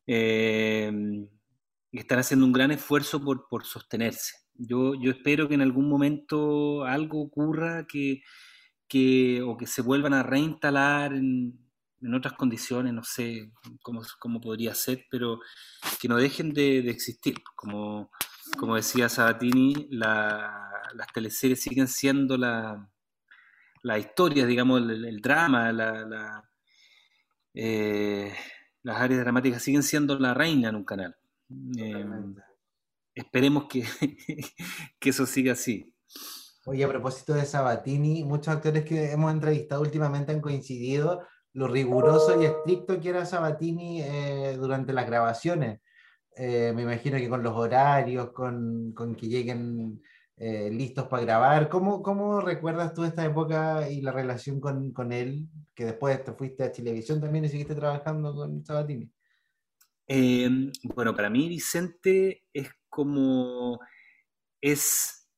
[0.07, 0.91] Eh,
[1.91, 4.33] están haciendo un gran esfuerzo por, por sostenerse.
[4.55, 8.21] Yo, yo, espero que en algún momento algo ocurra que,
[8.87, 11.59] que, o que se vuelvan a reinstalar en,
[12.03, 15.39] en otras condiciones, no sé cómo, cómo, podría ser, pero
[15.99, 18.11] que no dejen de, de existir, como,
[18.57, 22.89] como decía Sabatini, las teleseries siguen siendo la,
[23.83, 26.49] la historia, digamos, el, drama, la,
[27.53, 28.33] eh,
[28.81, 31.15] las áreas dramáticas siguen siendo la reina en un canal.
[31.77, 32.05] Eh,
[33.15, 33.83] esperemos que,
[34.99, 35.93] que eso siga así.
[36.65, 42.41] Oye, a propósito de Sabatini, muchos actores que hemos entrevistado últimamente han coincidido lo riguroso
[42.41, 45.79] y estricto que era Sabatini eh, durante las grabaciones.
[46.35, 50.01] Eh, me imagino que con los horarios, con, con que lleguen
[50.37, 51.69] eh, listos para grabar.
[51.69, 55.47] ¿Cómo, ¿Cómo, recuerdas tú esta época y la relación con, con, él?
[55.75, 59.11] Que después te fuiste a televisión también y seguiste trabajando con Sabatini.
[60.07, 60.49] Eh,
[60.95, 63.79] bueno, para mí Vicente es como,
[64.59, 65.29] es,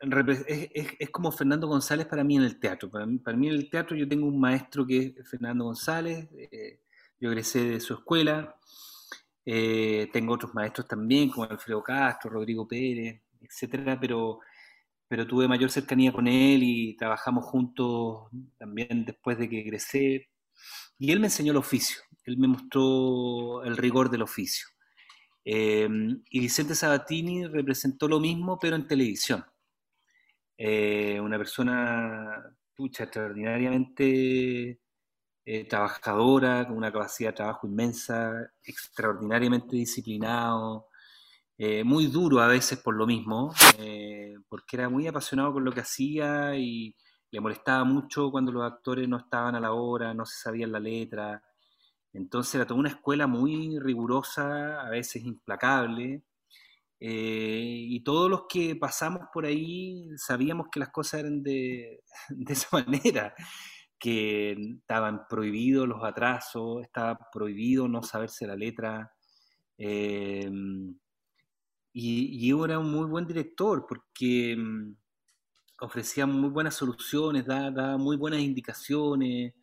[0.00, 2.90] eh, es, como Fernando González para mí en el teatro.
[2.90, 6.80] Para mí, en el teatro yo tengo un maestro que es Fernando González, eh,
[7.18, 8.56] yo egresé de su escuela,
[9.44, 14.40] tengo otros maestros también como Alfredo Castro, Rodrigo Pérez, etcétera, pero
[15.10, 20.30] pero tuve mayor cercanía con él y trabajamos juntos también después de que egresé.
[21.00, 24.68] Y él me enseñó el oficio, él me mostró el rigor del oficio.
[25.44, 29.44] Em, y Vicente Sabatini representó lo mismo, pero en televisión.
[30.62, 34.78] Eh, una persona extraordinariamente
[35.44, 40.88] eh, trabajadora, con una capacidad de trabajo inmensa, extraordinariamente disciplinado,
[41.56, 43.54] eh, muy duro a veces por lo mismo,
[44.50, 46.94] porque era muy apasionado con lo que hacía y
[47.30, 50.80] le molestaba mucho cuando los actores no estaban a la hora, no se sabían la
[50.80, 51.42] letra.
[52.12, 56.22] Entonces era toda una escuela muy rigurosa, a veces implacable.
[57.00, 62.02] Eh, y todos los que pasamos por ahí sabíamos que las cosas eran de,
[62.48, 63.34] esa manera,
[63.98, 69.12] que estaban prohibidos los atrasos, estaba prohibido no saberse la letra.
[71.92, 74.94] Y, y era un muy buen director porque mm,
[75.80, 79.54] ofrecía muy buenas soluciones, daba, muy buenas indicaciones.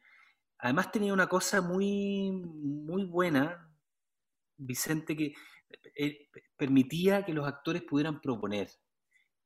[0.60, 3.70] Además tenía una cosa muy, muy buena,
[4.58, 5.36] Vicente, que eh,
[6.56, 8.70] permitía que los actores pudieran proponer.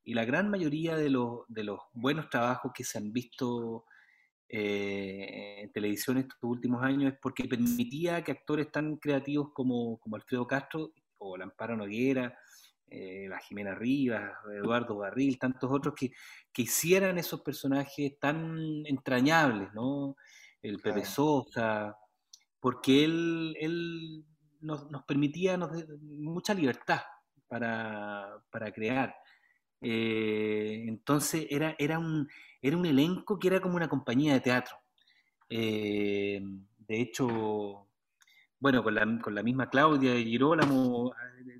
[0.04, 3.84] Y la gran mayoría de los, de los buenos trabajos que se han visto
[4.48, 10.16] eh, en televisión estos últimos años es porque permitía que actores tan creativos como, como
[10.16, 12.36] Alfredo Castro o Lamparo Noguera
[12.94, 16.12] eh, la Jimena Rivas, Eduardo Barril, tantos otros que,
[16.54, 20.14] hicieran esos personajes tan entrañables, ¿no?
[20.60, 21.96] El Pepe Sosa,
[22.60, 24.26] porque él, él
[24.62, 25.58] nos, permitía
[26.00, 27.00] mucha libertad
[27.48, 28.42] para,
[28.74, 29.14] crear.
[29.80, 32.28] Eh, entonces era, era, un,
[32.60, 34.76] era un elenco que era como una compañía de teatro.
[35.50, 36.40] Eh,
[36.78, 37.88] de hecho,
[38.58, 41.12] bueno, con la, con la misma Claudia y Girolamo,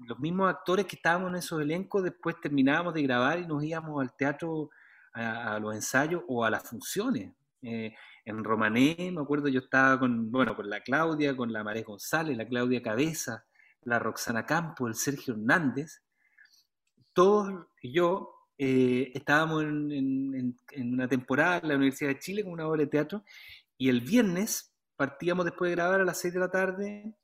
[0.07, 4.01] los mismos actores que estábamos en esos elencos, después terminábamos de grabar y nos íbamos
[4.01, 4.71] al teatro
[5.13, 7.33] a, los ensayos o a las funciones.
[7.61, 11.83] Eh, en Romané, me acuerdo, yo estaba con, bueno, con la Claudia, con la María
[11.83, 13.45] González, la Claudia Cabeza,
[13.83, 16.03] la Roxana Campo, el Sergio Hernández.
[17.13, 22.69] Todos y yo eh, estábamos en, una temporada en la Universidad de Chile con una
[22.69, 23.25] obra de teatro
[23.77, 27.15] y el viernes partíamos después de grabar a las 6 de la tarde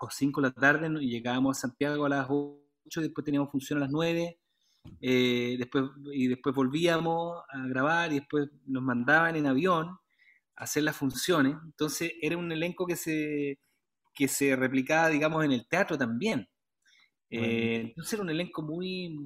[0.00, 3.78] o 5 de la tarde y llegábamos a Santiago a las 8, después teníamos función
[3.78, 4.40] a las 9,
[5.00, 9.98] eh, después, y después volvíamos a grabar y después nos mandaban en avión
[10.56, 11.56] hacer las funciones.
[11.64, 13.58] Entonces era un elenco que se,
[14.14, 16.48] que se replicaba, digamos, en el teatro también.
[17.30, 19.16] Eh, entonces era un elenco muy,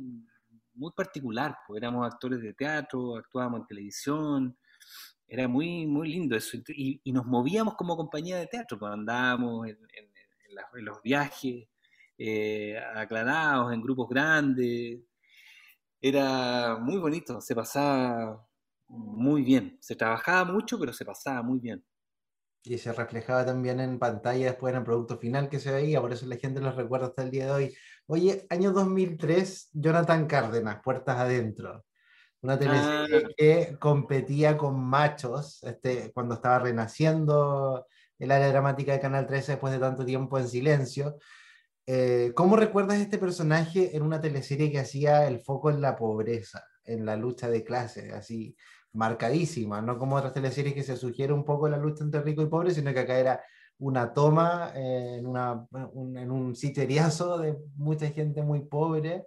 [0.75, 4.59] muy particular, pues éramos actores de teatro, actuábamos en televisión,
[5.27, 6.57] era muy, muy lindo eso.
[6.69, 9.79] Y, nos movíamos como compañía de teatro, cuando andábamos en,
[10.85, 11.69] los viajes
[12.19, 15.01] eh, aclarados, en grupos grandes.
[16.01, 18.46] Era muy bonito, se pasaba
[18.89, 19.77] muy bien.
[19.81, 21.85] Se trabajaba mucho, pero se pasaba muy bien.
[22.63, 26.13] Y se reflejaba también en pantalla después en el producto final que se veía, por
[26.13, 27.77] eso la gente los recuerda hasta el día de hoy.
[28.07, 31.85] Oye, año 2003, Jonathan Cárdenas, Puertas Adentro.
[32.43, 33.31] Una teleserie ah.
[33.37, 37.87] que competía con machos este, cuando estaba renaciendo
[38.19, 41.19] el área dramática de Canal 13 después de tanto tiempo en silencio.
[41.87, 46.65] Eh, ¿Cómo recuerdas este personaje en una teleserie que hacía el foco en la pobreza,
[46.85, 48.57] en la lucha de clases, así
[48.97, 52.47] marcadísima, no como otras teleseries que se sugiere un poco la lucha entre rico y
[52.47, 53.41] pobre, sino que acá era
[53.79, 59.27] una toma eh, en, una, un, en un sitieriazo de mucha gente muy pobre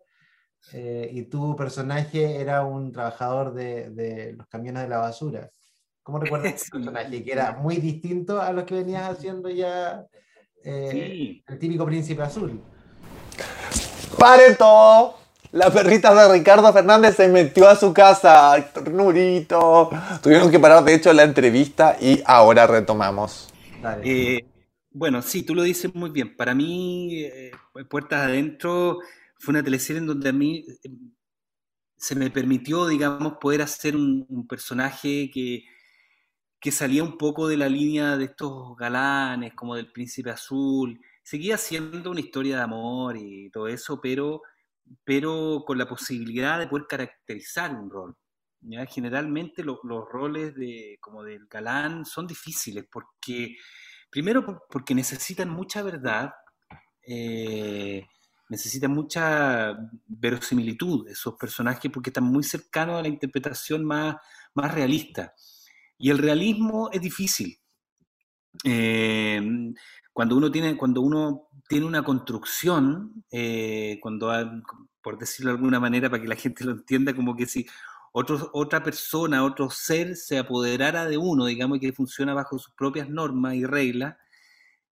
[0.73, 5.49] eh, y tu personaje era un trabajador de, de, los camiones de la basura.
[6.03, 7.23] ¿Cómo recuerdas ese personaje?
[7.23, 10.05] Que era muy distinto a lo que venías haciendo ya
[10.63, 12.59] eh, el típico príncipe azul.
[14.17, 15.15] ¡Pare todo!
[15.51, 18.71] La perrita de Ricardo Fernández se metió a su casa.
[18.71, 19.89] Turnurito.
[20.21, 23.49] Tuvieron que parar, de hecho, la entrevista y ahora retomamos.
[24.03, 24.45] Eh,
[24.91, 26.35] bueno, sí, tú lo dices muy bien.
[26.35, 27.23] Para mí,
[27.89, 28.99] Puertas Adentro
[29.39, 30.89] fue una teleserie en donde a mí eh,
[31.97, 35.63] se me permitió, digamos, poder hacer un, personaje que,
[36.59, 40.99] que, salía un poco de la línea de estos galanes, como del Príncipe Azul.
[41.23, 44.41] Seguía siendo una historia de amor y todo eso, pero,
[45.03, 48.15] pero con la posibilidad de poder caracterizar un rol.
[48.89, 49.79] Generalmente los
[50.11, 53.55] roles de, como del galán son difíciles porque
[54.09, 56.31] Primero porque necesitan mucha verdad,
[57.05, 58.07] eh,
[58.49, 64.15] necesitan mucha verosimilitud esos personajes porque están muy cercanos a la interpretación más,
[64.55, 65.33] más realista.
[65.99, 67.59] Y el realismo es difícil.
[68.63, 69.41] Eh,
[70.11, 74.31] cuando uno tiene, cuando uno tiene una construcción, eh, cuando,
[75.03, 77.67] por decirlo de alguna manera, para que la gente lo entienda, como que si
[78.11, 83.07] otra persona, otro ser se apoderara de uno, digamos, y que funciona bajo sus propias
[83.07, 84.17] normas y reglas,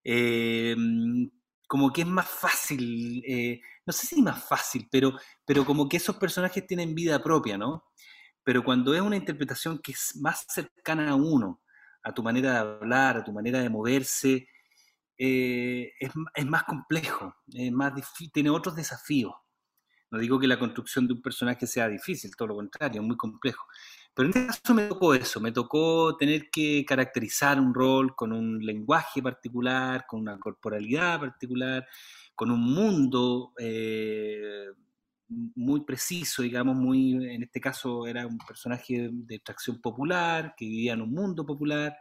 [0.03, 0.75] eh,
[1.67, 5.97] como que es más fácil, eh, no sé si más fácil, pero, pero como que
[5.97, 7.85] esos personajes tienen vida propia, ¿no?
[8.43, 11.63] Pero cuando es una interpretación que es más cercana a uno,
[12.03, 14.47] a tu manera de hablar, a tu manera de moverse,
[15.17, 17.93] eh, es, más complejo, es más
[18.31, 19.33] tiene otros desafíos.
[20.09, 23.65] No digo que la construcción de un personaje sea difícil, todo lo contrario, muy complejo.
[24.13, 28.31] Pero en este caso me tocó eso, me tocó tener que caracterizar un rol con
[28.31, 31.85] un lenguaje particular, con una corporalidad particular,
[32.33, 34.67] con un mundo eh,
[35.27, 40.93] muy preciso, digamos, muy, en este caso era un personaje de extracción popular, que vivía
[40.93, 41.97] en un mundo popular.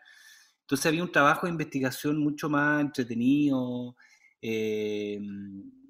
[0.66, 3.94] Entonces había un trabajo de investigación mucho más entretenido
[4.42, 5.20] eh,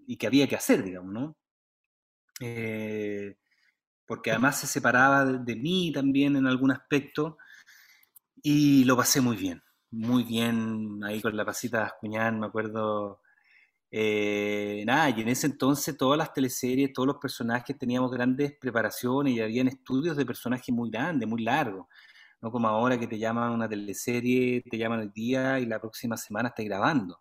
[0.07, 1.37] y que había que hacer, digamos, ¿no?
[2.41, 3.39] Eh,
[4.07, 7.39] porque además se separaba de, mí también en algún aspecto,
[8.43, 13.23] y lo pasé muy bien, muy bien ahí con la pasita de me acuerdo.
[13.91, 19.33] Eh, nada, y en ese entonces todas las teleseries, todos los personajes teníamos grandes preparaciones
[19.33, 21.87] y habían estudios de personajes muy grandes, muy largos.
[22.41, 26.17] No como ahora que te llaman una teleserie, te llaman el día y la próxima
[26.17, 27.21] semana estás grabando.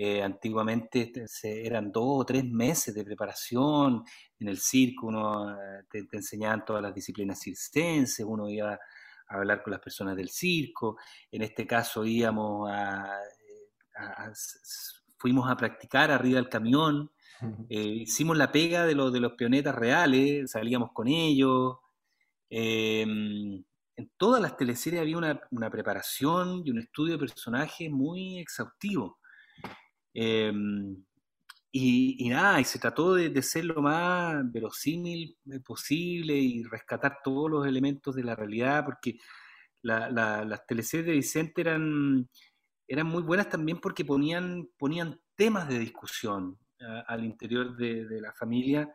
[0.00, 4.04] Eh, antiguamente este, eran dos o tres meses de preparación
[4.38, 8.78] en el circo, uno eh, te, enseñaban todas las disciplinas circenses, uno iba a
[9.26, 10.98] hablar con las personas del circo,
[11.32, 13.12] en este caso íbamos a,
[15.16, 17.10] fuimos a practicar arriba del camión,
[17.68, 21.78] eh, hicimos la pega de, de los pionetas reales, salíamos con ellos.
[22.50, 23.64] Em,
[23.98, 29.18] en todas las teleseries había una, preparación y un estudio de personajes muy exhaustivo.
[30.14, 31.04] Em,
[31.72, 37.50] y, nada, y se trató de, ser lo más verosímil eh, posible y rescatar todos
[37.50, 39.18] los elementos de la realidad, porque
[39.82, 42.28] las teleseries de Vicente eran,
[42.86, 46.56] eran muy buenas también porque ponían, ponían temas de discusión
[47.08, 48.88] al interior de, la familia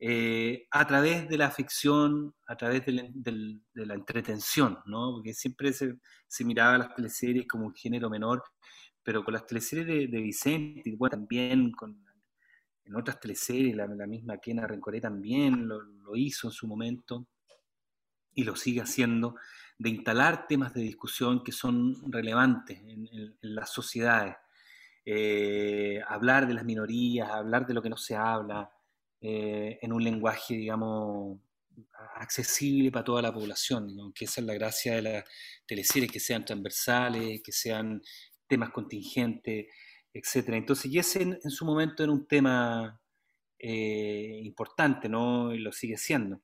[0.00, 2.92] eh, a través de la ficción, a través de
[3.74, 5.12] la, entretención, ¿no?
[5.14, 5.98] porque siempre se,
[6.44, 8.42] miraba las teleseries como un género menor
[9.08, 12.04] pero con las teleseries de, Vicente, y también con,
[12.84, 17.26] en otras teleseries, la, misma Kena Rencoré también lo, hizo en su momento
[18.34, 19.36] y lo sigue haciendo,
[19.78, 24.36] de instalar temas de discusión que son relevantes en, las sociedades.
[25.06, 28.70] Eh, hablar de las minorías, hablar de lo que no se habla,
[29.20, 31.38] eh, en un lenguaje, digamos,
[32.16, 35.24] accesible para toda la población, que esa es la gracia de las
[35.66, 38.02] teleseries, que sean transversales, que sean
[38.46, 39.66] temas contingentes,
[40.12, 40.56] etcétera.
[40.56, 43.00] Entonces, y ese en, su momento era un tema
[43.58, 45.54] eh, importante, ¿no?
[45.54, 46.40] Y lo sigue siendo.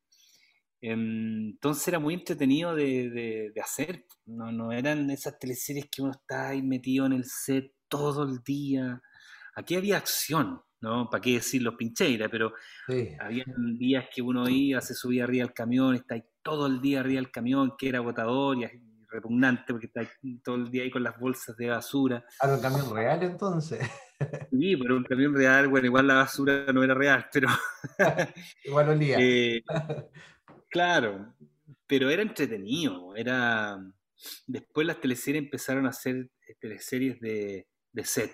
[0.80, 6.48] Em, entonces era muy entretenido de, hacer, no, no, eran esas teleseries que uno está
[6.50, 9.00] ahí metido en el set todo el día.
[9.54, 11.10] Aquí había acción, ¿no?
[11.10, 12.28] ¿Para qué decir los pincheiras?
[12.30, 12.52] Pero
[13.18, 13.44] había
[13.78, 17.20] días que uno iba, se subía arriba al camión, está ahí todo el día arriba
[17.20, 18.64] del camión, que era agotador, y
[19.14, 20.02] repugnante porque está
[20.42, 22.24] todo el día ahí con las bolsas de basura.
[22.40, 23.80] ¿A un camión real entonces?
[24.50, 27.48] Sí, pero un camión real, bueno, igual la basura no era real, pero...
[28.64, 29.18] igual olía.
[29.20, 29.62] Eh,
[30.70, 31.34] claro,
[31.86, 33.76] pero era entretenido, era...
[34.46, 38.32] Después las teleseries empezaron a hacer eh, teleseries de, de set,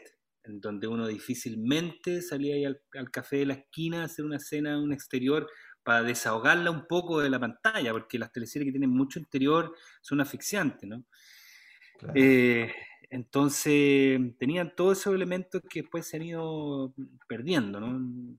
[0.51, 4.37] en donde uno difícilmente salía ahí al, al, café de la esquina a hacer una
[4.37, 5.49] escena en un exterior
[5.83, 10.21] para desahogarla un poco de la pantalla, porque las teleseries que tienen mucho interior son
[10.21, 11.05] asfixiantes, ¿no?
[12.15, 12.73] Eh,
[13.11, 16.95] entonces, tenían todos esos elementos que después se han ido
[17.29, 18.37] perdiendo, ¿no?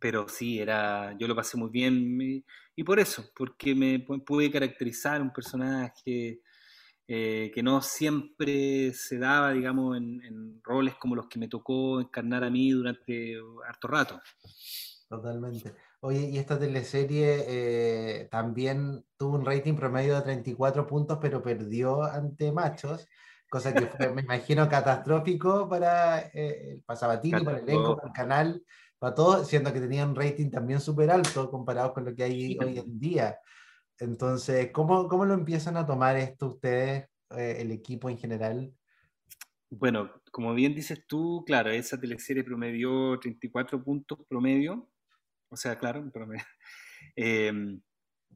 [0.00, 2.44] Pero sí, era, yo lo pasé muy bien
[2.76, 6.40] y por eso, porque me pude caracterizar un personaje
[7.08, 12.00] eh, que no siempre se daba, digamos, en, en roles como los que me tocó
[12.00, 13.34] encarnar a mí durante
[13.66, 14.20] harto rato.
[15.08, 15.74] Totalmente.
[16.00, 22.02] Oye, y esta teleserie eh, también tuvo un rating promedio de 34 puntos, pero perdió
[22.04, 23.08] ante Machos,
[23.48, 28.14] cosa que fue, me imagino, catastrófico para eh, el Pasabatini, para el elenco, para el
[28.14, 28.62] canal,
[28.98, 32.58] para todos, siendo que tenía un rating también súper alto comparado con lo que hay
[32.58, 33.38] hoy en día.
[34.00, 38.72] Entonces, ¿cómo, ¿cómo lo empiezan a tomar esto ustedes, eh, el equipo en general?
[39.70, 44.88] Bueno, como bien dices tú, claro, esa teleserie promedió 34 puntos promedio,
[45.50, 46.44] o sea, claro, promedio,
[47.16, 47.80] em,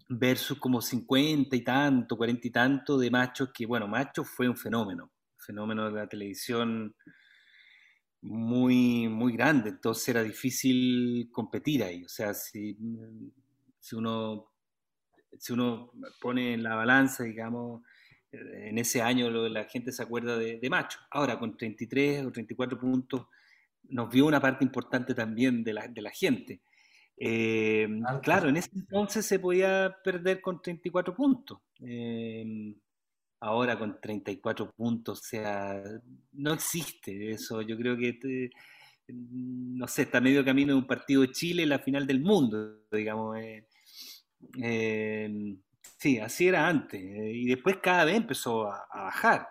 [0.09, 4.57] versus como 50 y tanto, 40 y tanto de machos, que bueno, machos fue un
[4.57, 6.95] fenómeno, fenómeno de la televisión
[8.21, 12.77] muy, muy grande, entonces era difícil competir ahí, o sea, si,
[13.81, 14.52] si uno
[15.39, 17.83] si uno pone en la balanza, digamos,
[18.33, 20.99] en ese año la gente se acuerda de, Macho.
[21.11, 23.27] Ahora, con 33 o 34 puntos,
[23.89, 26.63] nos vio una parte importante también de la, de la gente.
[27.17, 27.89] Eh,
[28.23, 31.59] claro, en ese entonces se podía perder con 34 puntos.
[31.81, 32.75] Eh,
[33.41, 35.83] ahora con 34 puntos, o sea,
[36.33, 37.61] no existe eso.
[37.63, 38.51] Yo creo que,
[39.09, 43.37] no sé, está medio camino de un partido de Chile, la final del mundo, digamos.
[43.39, 43.67] Eh,
[46.03, 47.01] Sí, así era antes.
[47.01, 49.49] Eh, y después cada vez empezó a, bajar.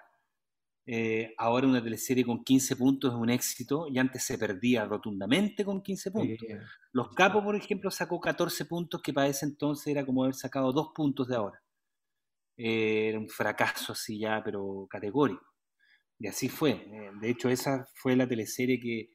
[0.86, 5.64] Eh, ahora una teleserie con 15 puntos es un éxito y antes se perdía rotundamente
[5.64, 6.48] con 15 puntos.
[6.92, 10.74] Los Capos, por ejemplo, sacó 14 puntos que para ese entonces era como haber sacado
[10.74, 11.64] dos puntos de ahora.
[12.58, 15.46] Eh, era un fracaso así ya, pero categórico.
[16.20, 16.86] Y así fue.
[17.22, 19.10] de hecho, esa fue la teleserie que,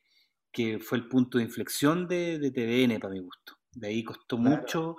[0.50, 3.58] que fue el punto de inflexión de, de TVN para mi gusto.
[3.72, 4.96] De ahí costó mucho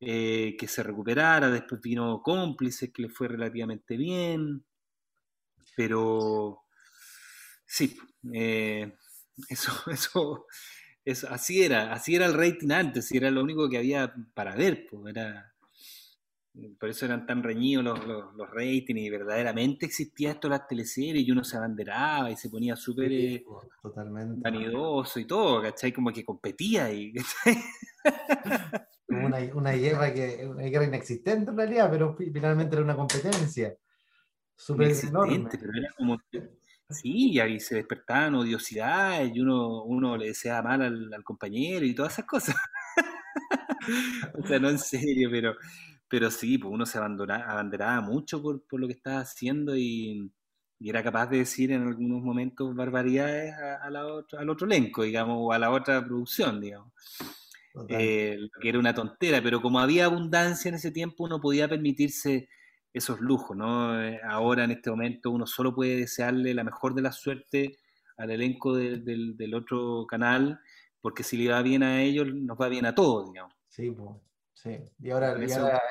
[0.00, 4.64] eh, que se recuperara, después vino cómplices que le fue relativamente bien,
[5.76, 6.62] pero
[7.66, 7.96] sí,
[8.32, 8.96] eh,
[9.48, 10.46] eso, eso,
[11.04, 14.54] eso, así era, así era el rating antes, y era lo único que había para
[14.54, 15.52] ver, pues era,
[16.78, 21.30] por eso eran tan reñidos los, los, ratings y verdaderamente existía esto las teleseries y
[21.30, 23.44] uno se abanderaba y se ponía súper eh,
[24.42, 25.92] vanidoso y todo, ¿cachai?
[25.92, 27.12] Como que competía y,
[29.08, 33.76] una, una, guerra que, una guerra inexistente en realidad, pero finalmente era una competencia.
[34.56, 35.48] Súper enorme.
[35.50, 36.20] Pero era como,
[36.90, 40.82] sí, y ahí se despertaban odiosidades y uno, uno le deseaba mal
[41.12, 42.56] al, compañero y todas esas cosas.
[44.34, 45.54] o sea, no en serio, pero,
[46.08, 50.32] pero sí, pues uno se abanderaba mucho por, por, lo que estaba haciendo y,
[50.80, 55.36] y, era capaz de decir en algunos momentos barbaridades a, la al otro elenco, digamos,
[55.38, 56.92] o a la otra producción, digamos
[57.88, 62.48] eh, que era una tontera, pero como había abundancia en ese tiempo, uno podía permitirse
[62.92, 64.02] esos lujos, ¿no?
[64.02, 67.78] Eh, ahora, en este momento, uno solo puede desearle la mejor de la suerte
[68.16, 70.60] al elenco del otro canal,
[71.00, 73.54] porque si le va bien a ellos, nos va bien a todos, digamos.
[73.68, 74.10] Sí, pues.
[74.54, 74.76] Sí.
[74.98, 75.36] Y ahora,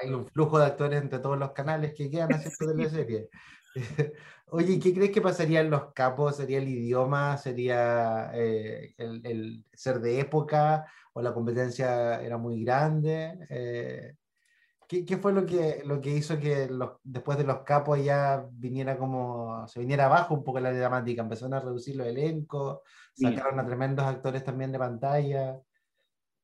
[0.02, 3.30] hay un flujo de actores entre todos los canales que quedan haciendo de la serie.
[4.50, 6.38] Oye, ¿qué crees que pasaría en los capos?
[6.38, 7.38] ¿Sería el idioma?
[7.38, 10.86] ¿Sería eh, el, el, ser de época?
[11.14, 13.38] ¿O la competencia era muy grande?
[13.50, 14.16] Eh,
[14.88, 18.48] ¿qué, ¿qué, fue lo que, lo que hizo que los, después de los capos ya
[18.52, 21.22] viniera como, se viniera abajo un poco la dramática?
[21.22, 22.80] Empezaron a reducir los elencos,
[23.14, 25.60] sacaron a tremendos actores también de pantalla,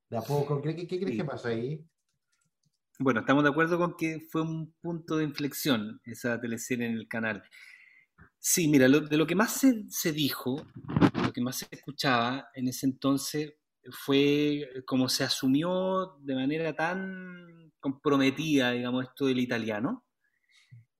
[0.10, 0.62] de a poco.
[0.62, 1.86] ¿Qué, qué, qué crees que pasó ahí?
[3.04, 7.10] Bueno, estamos de acuerdo con que fue un punto de inflexión esa teleserie en el
[7.10, 7.43] canal.
[8.39, 10.66] Sí, mira, de lo que más se, se, dijo,
[11.22, 13.56] lo que más se escuchaba en ese entonces
[13.91, 20.06] fue como se asumió de manera tan comprometida, digamos, esto del italiano.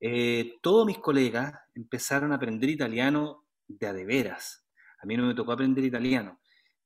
[0.02, 4.68] Eh, todos mis colegas empezaron a aprender italiano de a de veras.
[5.02, 6.42] A mí no me tocó aprender italiano,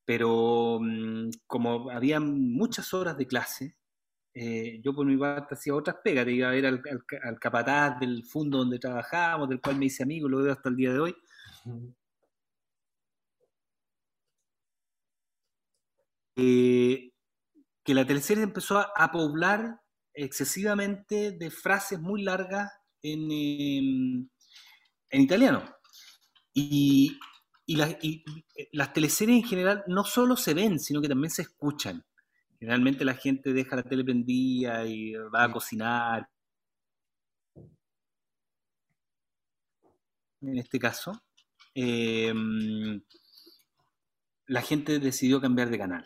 [0.06, 3.78] pero mm, como había muchas horas de clase,
[4.40, 8.24] eh, yo por mi parte hacía otras pegas, te iba a ver al, capataz del
[8.24, 11.16] fondo donde trabajábamos, del cual me hice amigo, lo veo hasta el día de hoy.
[16.36, 17.12] Eh,
[17.84, 19.82] que la teleserie empezó a, poblar
[20.14, 22.72] excesivamente de frases muy largas
[23.02, 24.30] en, em,
[25.10, 25.64] en italiano.
[26.54, 27.18] Y,
[27.66, 28.24] y, y,
[28.56, 32.06] eh, las teleseries en general no solo se ven, sino que también se escuchan.
[32.60, 36.28] Generalmente la gente deja la tele prendida y va a cocinar.
[40.42, 41.12] En este caso,
[41.76, 43.02] em,
[44.48, 46.04] la gente decidió cambiar de canal.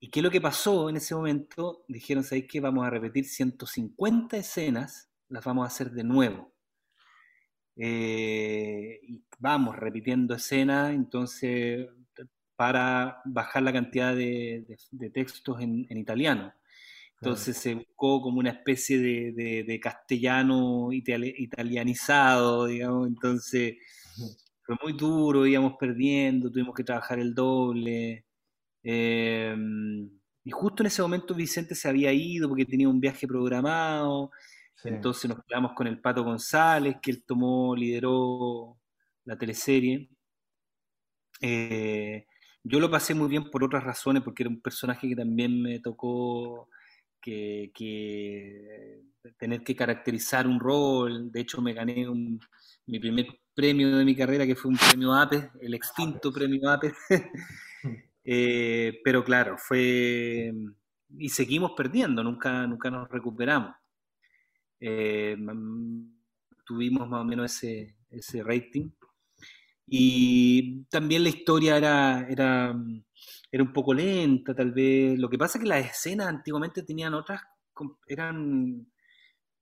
[0.00, 1.84] ¿Y qué es lo que pasó en ese momento?
[1.88, 5.10] Dijeron, ¿sabéis que vamos a repetir 150 escenas?
[5.28, 6.52] Las vamos a hacer de nuevo.
[7.76, 11.88] Eh, y vamos repitiendo escenas, entonces
[12.56, 14.64] para bajar la cantidad de,
[15.12, 16.52] textos en, italiano.
[17.20, 23.76] Entonces se buscó como una especie de, castellano italianizado, digamos, entonces
[24.62, 28.24] fue muy duro, íbamos perdiendo, tuvimos que trabajar el doble.
[28.82, 30.10] Em,
[30.44, 34.30] y justo en ese momento Vicente se había ido porque tenía un viaje programado,
[34.82, 38.78] entonces nos quedamos con el Pato González, que él tomó, lideró
[39.24, 40.10] la teleserie.
[41.40, 42.26] Eh,
[42.64, 45.80] yo lo pasé muy bien por otras razones, porque era un personaje que también me
[45.80, 46.68] tocó
[47.20, 47.70] que,
[49.38, 51.30] tener que caracterizar un rol.
[51.30, 52.06] De hecho, me gané
[52.86, 56.92] mi primer premio de mi carrera, que fue un premio APE, el extinto premio APE.
[58.26, 60.50] Eh, pero claro, fue...
[61.18, 63.76] Y seguimos perdiendo, nunca, nunca nos recuperamos.
[64.80, 65.36] Eh,
[66.64, 68.88] tuvimos más o menos ese, ese rating.
[69.86, 72.74] Y también la historia era, era,
[73.50, 75.18] era un poco lenta, tal vez.
[75.18, 77.42] Lo que pasa es que las escenas antiguamente tenían otras,
[78.06, 78.86] eran,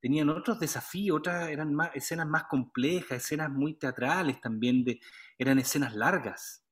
[0.00, 4.84] tenían otros desafíos, otras eran más, escenas más complejas, escenas muy teatrales también,
[5.38, 6.64] eran escenas largas,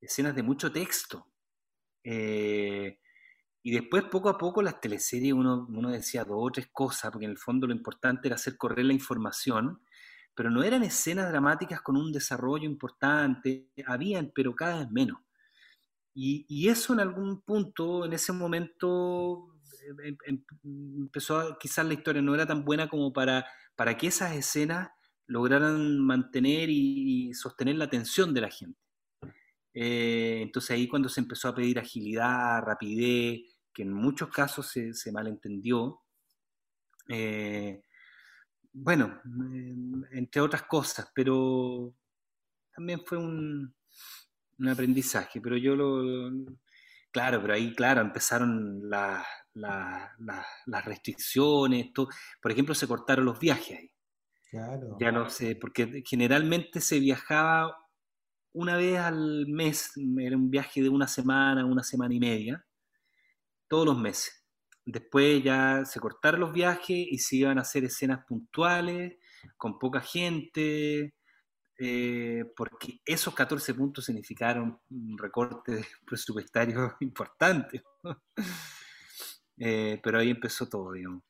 [0.00, 1.26] escenas de mucho texto.
[2.04, 2.98] Eh,
[3.62, 7.26] y después, poco a poco, las teleseries uno, uno decía dos o tres cosas, porque
[7.26, 9.80] en el fondo lo importante era hacer correr la información
[10.34, 15.18] pero no eran escenas dramáticas con un desarrollo importante, habían, pero cada vez menos.
[16.14, 19.56] Y, eso en algún punto, en ese momento,
[19.88, 24.08] em, em, em, empezó quizás la historia no era tan buena como para, para que
[24.08, 24.90] esas escenas
[25.26, 28.78] lograran mantener y, sostener la atención de la gente.
[29.74, 33.40] Eh, entonces ahí cuando se empezó a pedir agilidad, rapidez,
[33.72, 36.02] que en muchos casos se, se malentendió,
[37.08, 37.82] eh,
[38.72, 41.94] bueno, em, entre otras cosas, pero
[42.74, 43.74] también fue un,
[44.68, 46.30] aprendizaje, pero yo lo...
[47.10, 49.26] Claro, pero ahí, claro, empezaron las
[50.84, 51.90] restricciones,
[52.40, 53.92] por ejemplo, se cortaron los viajes ahí.
[54.50, 54.96] Claro.
[55.00, 57.76] Ya no sé, porque generalmente se viajaba
[58.52, 62.64] una vez al mes, era un viaje de una semana, una semana y media,
[63.68, 64.41] todos los meses.
[64.84, 69.16] Después ya se cortaron los viajes y se iban a hacer escenas puntuales,
[69.56, 71.14] con poca gente,
[71.78, 77.82] eh, porque esos 14 puntos significaron un recorte presupuestario importante.
[79.64, 81.22] Eh, pero ahí empezó todo, digamos.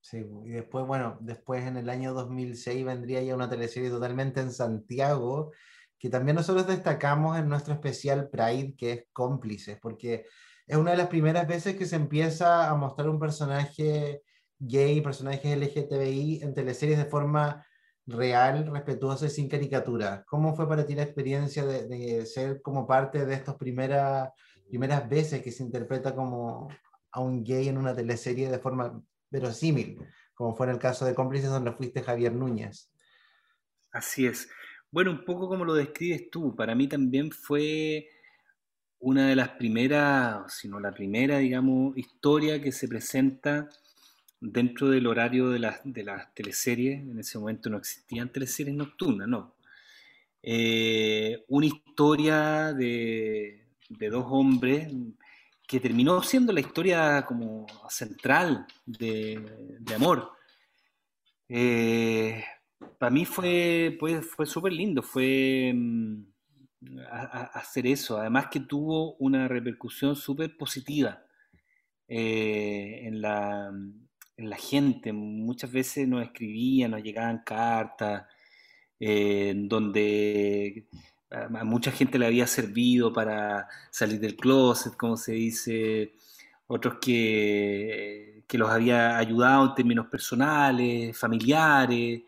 [0.00, 4.52] Sí, y después, bueno, después en el año 2006 vendría ya una teleserie totalmente en
[4.52, 5.50] Santiago,
[5.98, 10.26] que también nosotros destacamos en nuestro especial Pride, que es Cómplices, porque
[10.66, 14.22] es una de las primeras veces que se empieza a mostrar un personaje
[14.58, 17.64] gay, personajes LGTBI en teleseries de forma
[18.06, 20.24] real, respetuosa y sin caricatura.
[20.26, 24.30] ¿Cómo fue para ti la experiencia de, ser como parte de estas primeras,
[24.68, 26.68] primeras veces que se interpreta como
[27.12, 29.00] a un gay en una teleserie de forma
[29.30, 29.98] verosímil,
[30.34, 32.92] como fue en el caso de Cómplices donde fuiste Javier Núñez?
[33.92, 34.48] Así es.
[34.90, 38.08] Bueno, un poco como lo describes tú, para mí también fue
[39.06, 43.68] una de las primeras, sino la primera, digamos, historia que se presenta
[44.40, 47.02] dentro del horario de las, de las teleseries.
[47.02, 49.54] En ese momento no existían teleseries nocturnas, no.
[50.42, 54.92] Eh, una historia de, dos hombres
[55.68, 59.40] que terminó siendo la historia como central de,
[59.94, 60.32] amor.
[61.48, 62.42] Eh,
[62.98, 65.72] para mí fue, pues, fue súper lindo, fue...
[66.90, 67.00] Mm,
[67.54, 68.18] hacer eso.
[68.18, 71.22] Además que tuvo una repercusión súper positiva
[72.08, 73.70] eh, en, la,
[74.36, 75.12] en, la, gente.
[75.12, 78.24] Muchas veces nos escribían, nos llegaban cartas,
[79.00, 80.86] eh, donde
[81.30, 86.14] a mucha gente le había servido para salir del closet, como se dice,
[86.68, 92.22] otros que, que los había ayudado en términos personales, familiares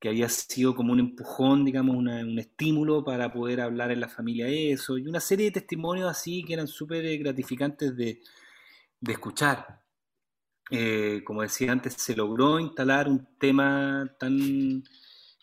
[0.00, 4.48] que había sido como un empujón, digamos, un estímulo para poder hablar en la familia
[4.48, 8.20] eso, y una serie de testimonios así que eran súper gratificantes de,
[9.06, 9.82] escuchar.
[10.70, 14.82] Eh, como decía antes, se logró instalar un tema tan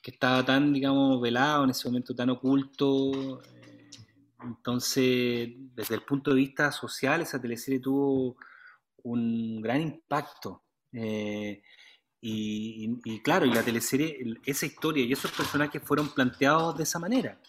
[0.02, 3.42] que estaba tan, digamos, velado en ese momento, tan oculto.
[3.44, 3.90] Eh,
[4.44, 8.38] entonces, desde el punto de vista social, esa teleserie tuvo
[9.04, 10.64] un gran impacto.
[10.94, 11.62] Eh,
[12.20, 17.40] y, claro, y la teleserie, esa historia y esos personajes fueron planteados de esa manera.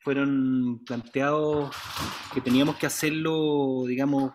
[0.00, 1.74] Fueron planteados
[2.34, 4.32] que teníamos que hacerlo, digamos,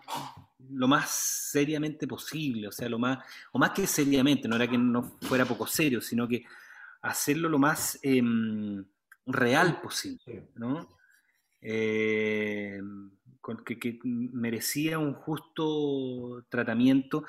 [0.70, 3.18] lo más seriamente posible, o sea, lo más,
[3.52, 6.44] o más que seriamente, no era que no fuera poco serio, sino que
[7.02, 8.84] hacerlo lo más em,
[9.26, 10.88] real posible, ¿no?
[11.60, 12.80] Eh,
[13.64, 17.24] que, que merecía un justo tratamiento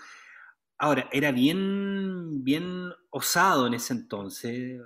[0.79, 4.81] Ahora, era bien, bien osado en ese entonces,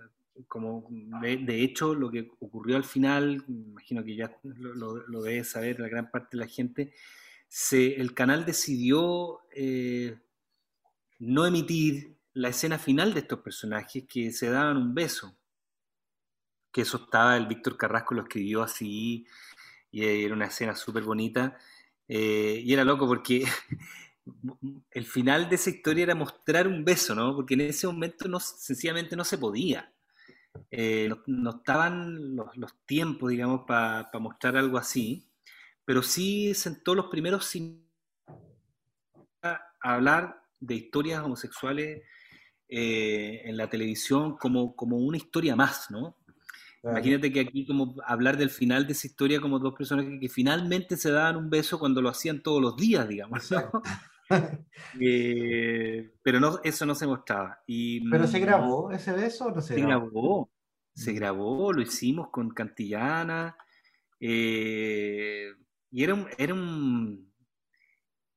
[0.47, 0.87] como
[1.21, 6.09] de, hecho lo que ocurrió al final, imagino que ya lo, debe saber la gran
[6.09, 6.93] parte de la gente,
[7.47, 10.17] se, el canal decidió eh,
[11.19, 15.37] no emitir la escena final de estos personajes que se daban un beso.
[16.71, 19.27] que eso estaba, el Víctor Carrasco lo escribió así,
[19.91, 21.55] y era una escena súper bonita.
[22.07, 23.45] Eh, y era loco porque
[24.91, 27.35] el final de esa historia era mostrar un beso, ¿no?
[27.35, 29.93] Porque en ese momento no, sencillamente no se podía.
[30.71, 35.27] Eh, no, estaban los, tiempos, digamos, para mostrar algo así,
[35.85, 37.83] pero sí sentó los primeros sin
[39.41, 42.03] a hablar de historias homosexuales
[42.69, 46.17] eh, en la televisión como, como una historia más, ¿no?
[46.83, 50.97] Imagínate que aquí como hablar del final de esa historia como dos personas que, finalmente
[50.97, 53.49] se daban un beso cuando lo hacían todos los días, digamos.
[54.99, 57.63] Eh, pero no, eso no se mostraba.
[57.65, 60.51] Y, ¿Pero se grabó ese beso o no se, grabó?
[60.93, 61.15] Se mm.
[61.15, 63.57] grabó, lo hicimos con Cantillana.
[64.19, 65.47] Eh,
[65.89, 67.33] y era un, era un,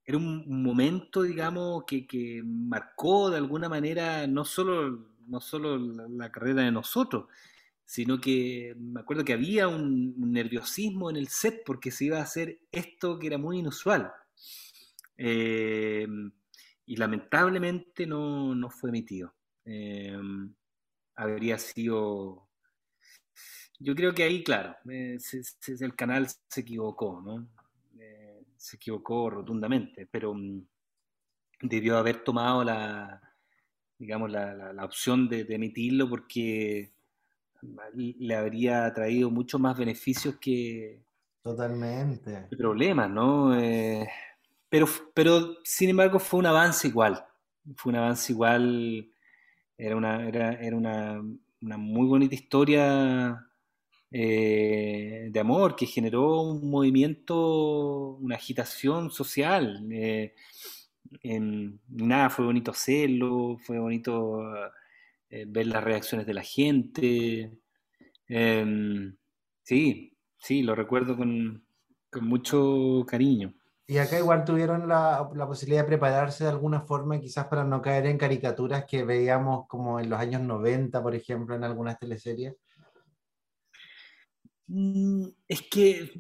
[0.05, 6.30] era un momento, digamos, que, que, marcó de alguna manera no solo, no solo la
[6.30, 7.26] carrera de nosotros,
[7.86, 12.22] sino que me acuerdo que había un, nerviosismo en el set porque se iba a
[12.22, 14.12] hacer esto que era muy inusual.
[15.17, 16.07] Eh,
[16.87, 19.35] y lamentablemente no, fue emitido.
[19.64, 20.17] Eh,
[21.17, 22.49] habría sido...
[23.79, 25.19] Yo creo que ahí, claro, eh,
[25.81, 27.49] el canal se equivocó, ¿no?
[28.57, 30.67] se equivocó rotundamente, pero mm,
[31.61, 33.21] debió haber tomado la,
[33.99, 36.93] digamos, la, opción de, de emitirlo porque
[37.95, 41.05] le habría traído mucho más beneficios que
[41.43, 43.55] totalmente problemas, ¿no?
[44.69, 47.25] Pero, pero sin embargo fue un avance igual,
[47.77, 49.11] fue un avance igual,
[49.79, 51.23] era una, era, era una,
[51.61, 53.47] una muy bonita historia
[54.11, 59.87] eh, de amor que generó un movimiento, una agitación social.
[59.91, 60.35] Eh,
[61.89, 64.43] nada, fue bonito hacerlo, fue bonito
[65.31, 67.53] eh, ver las reacciones de la gente.
[68.29, 69.17] Em,
[69.62, 71.64] sí, sí, lo recuerdo con,
[72.23, 73.55] mucho cariño.
[73.89, 78.07] Y acá igual tuvieron la, posibilidad de prepararse de alguna forma, quizás para no caer
[78.07, 82.55] en caricaturas que veíamos como en los años 90, por ejemplo, en algunas teleseries.
[84.66, 86.11] Mm, es que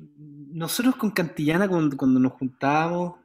[0.52, 3.18] nosotros con Cantillana, cuando, cuando, nos juntábamos,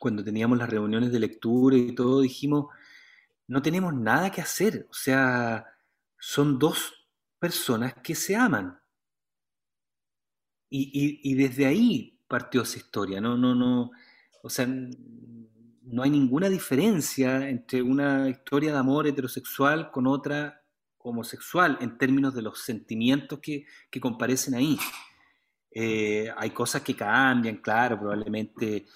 [0.00, 2.66] cuando teníamos las reuniones de lectura y todo, dijimos,
[3.46, 4.88] no tenemos nada que hacer.
[4.90, 5.64] O sea,
[6.18, 6.92] son dos
[7.38, 8.78] personas que se aman.
[10.74, 13.20] Y, desde ahí partió esa historia.
[13.20, 13.90] No, no, no.
[14.42, 20.64] O sea, no hay ninguna diferencia entre una historia de amor heterosexual con otra
[20.96, 23.66] homosexual en términos de los sentimientos que,
[24.00, 24.78] comparecen ahí.
[25.70, 28.86] Eh, hay cosas que cambian, claro, probablemente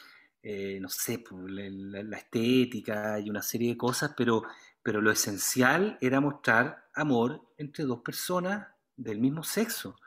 [0.42, 4.44] eh, no sé, pues, la, estética y una serie de cosas, pero,
[4.82, 8.66] pero lo esencial era mostrar amor entre dos personas
[8.96, 9.98] del mismo sexo.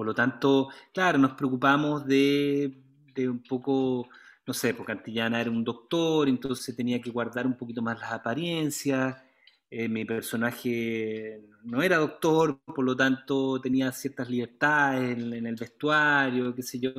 [0.00, 2.72] Por lo tanto, claro, nos preocupamos de,
[3.14, 4.08] de un poco,
[4.46, 8.10] no sé, porque Antillana era un doctor, entonces tenía que guardar un poquito más las
[8.10, 9.22] apariencias,
[9.70, 16.54] eh, mi personaje no era doctor, por lo tanto tenía ciertas libertades en, el vestuario,
[16.54, 16.92] qué sé yo.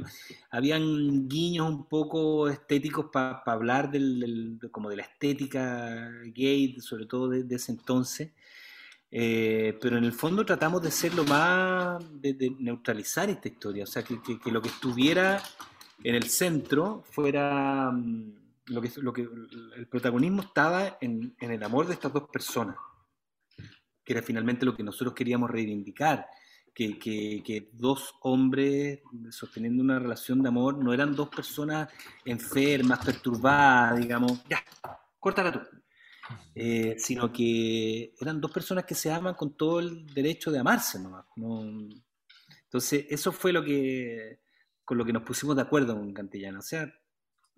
[0.51, 7.29] Habían guiños un poco estéticos para hablar del, como de la estética gay, sobre todo
[7.29, 8.31] de, ese entonces.
[9.13, 13.87] Eh, pero en el fondo tratamos de ser lo más, de, neutralizar esta historia, o
[13.87, 15.41] sea, que, que, lo que estuviera
[16.03, 17.91] en el centro fuera...
[17.91, 19.27] Mm, lo que, lo que
[19.75, 22.77] el protagonismo estaba en, el amor de estas dos personas,
[24.03, 26.27] que era finalmente lo que nosotros queríamos reivindicar,
[26.73, 31.89] que, dos hombres sosteniendo una relación de amor no eran dos personas
[32.23, 34.63] enfermas, perturbadas, digamos, ya,
[35.19, 35.80] córtala tú.
[36.53, 40.99] Eh, sino que eran dos personas que se aman con todo el derecho de amarse
[40.99, 41.25] nomás.
[42.63, 44.41] Entonces, eso fue lo que
[44.83, 46.59] con lo que nos pusimos de acuerdo con Cantillana.
[46.59, 46.91] O sea,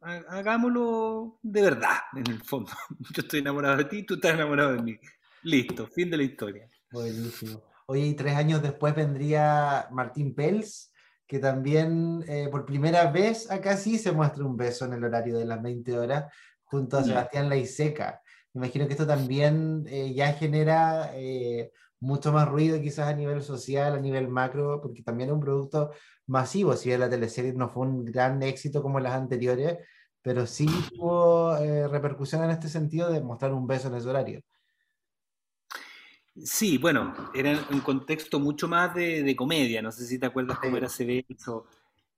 [0.01, 2.71] hagámoslo de verdad, en el fondo.
[3.15, 4.99] Yo estoy enamorado de ti, tú estás enamorado de mí.
[5.43, 6.69] Listo, fin de la historia.
[6.91, 7.63] Buenísimo.
[7.87, 10.93] Oye, y tres años después vendría Martín Pels,
[11.27, 15.37] que también eh, por primera vez acá sí se muestra un beso en el horario
[15.37, 16.31] de las 20 horas
[16.63, 17.03] junto a.
[17.03, 18.21] Sebastián Laiseca.
[18.53, 23.41] Me imagino que esto también eh, ya genera eh, mucho más ruido quizás a nivel
[23.41, 25.91] social, a nivel macro, porque también es un producto
[26.27, 29.77] masivo, si bien la teleserie no fue un gran éxito como las anteriores,
[30.21, 34.41] pero sí tuvo eh, repercusión en este sentido de mostrar un beso en ese horario.
[36.35, 40.77] Sí, bueno, era un contexto mucho más de, comedia, no sé si te acuerdas cómo
[40.77, 41.67] era ese beso,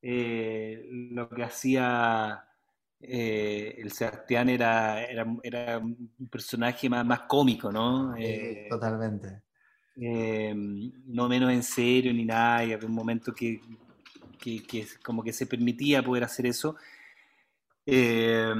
[0.01, 2.45] eh, lo que hacía
[2.99, 8.15] eh, el Sebastián era, era, un personaje más, más cómico, ¿no?
[8.69, 9.41] totalmente.
[9.95, 13.61] eh, no menos en serio ni nada, y había un momento que,
[14.39, 16.75] que, que como que se permitía poder hacer eso.
[17.85, 18.53] Eh,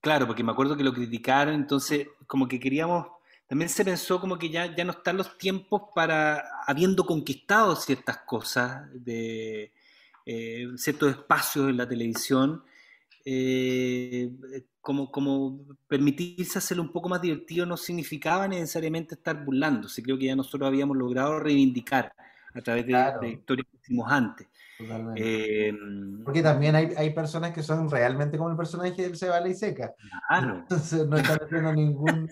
[0.00, 3.06] claro, porque me acuerdo que lo criticaron, entonces como que queríamos,
[3.46, 8.18] también se pensó como que ya, ya no están los tiempos para, habiendo conquistado ciertas
[8.18, 9.72] cosas, de
[10.24, 12.64] eh, ciertos espacios en la televisión,
[13.26, 14.30] eh,
[14.80, 20.02] como, como permitirse hacerlo un poco más divertido no significaba necesariamente estar burlándose.
[20.02, 22.12] Creo que ya nosotros habíamos logrado reivindicar
[22.54, 23.20] a través de, Claro.
[23.20, 24.48] de historias que hicimos antes.
[25.14, 25.72] Eh,
[26.22, 29.94] Porque también hay, hay personas que son realmente como el personaje del Seba Ley Seca.
[30.28, 32.28] claro, Entonces no están haciendo ningún,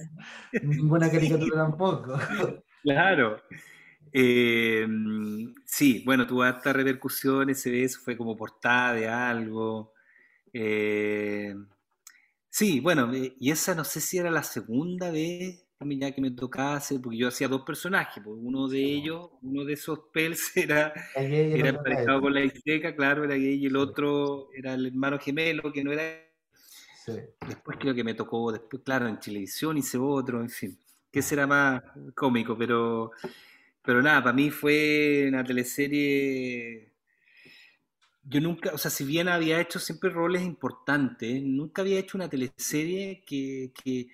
[0.60, 2.16] ninguna caricatura tampoco.
[2.82, 3.40] claro.
[4.12, 4.86] Eh,
[5.66, 9.93] sí, bueno, tuvo harta repercusión ese beso, fue como portada de algo.
[10.54, 11.54] Eh,
[12.50, 16.30] sí, bueno, y esa no sé si era la segunda vez también ya que me
[16.30, 18.90] tocaba hacer, porque yo hacía dos personajes, pues uno de Sí.
[18.94, 20.92] ellos, uno de esos pels era,
[21.52, 25.72] era emparejado con la Iseca, claro, era gay, y el otro era el hermano gemelo,
[25.72, 26.04] que no era
[27.04, 27.12] Sí.
[27.46, 30.78] Después creo que me tocó, después, claro, en televisión hice otro, en fin,
[31.10, 31.82] que será más
[32.14, 33.10] cómico, pero,
[33.82, 36.93] pero nada, para mí fue una teleserie.
[38.26, 42.28] Yo nunca, o sea, si bien había hecho siempre roles importantes, nunca había hecho una
[42.28, 44.08] teleserie que, que,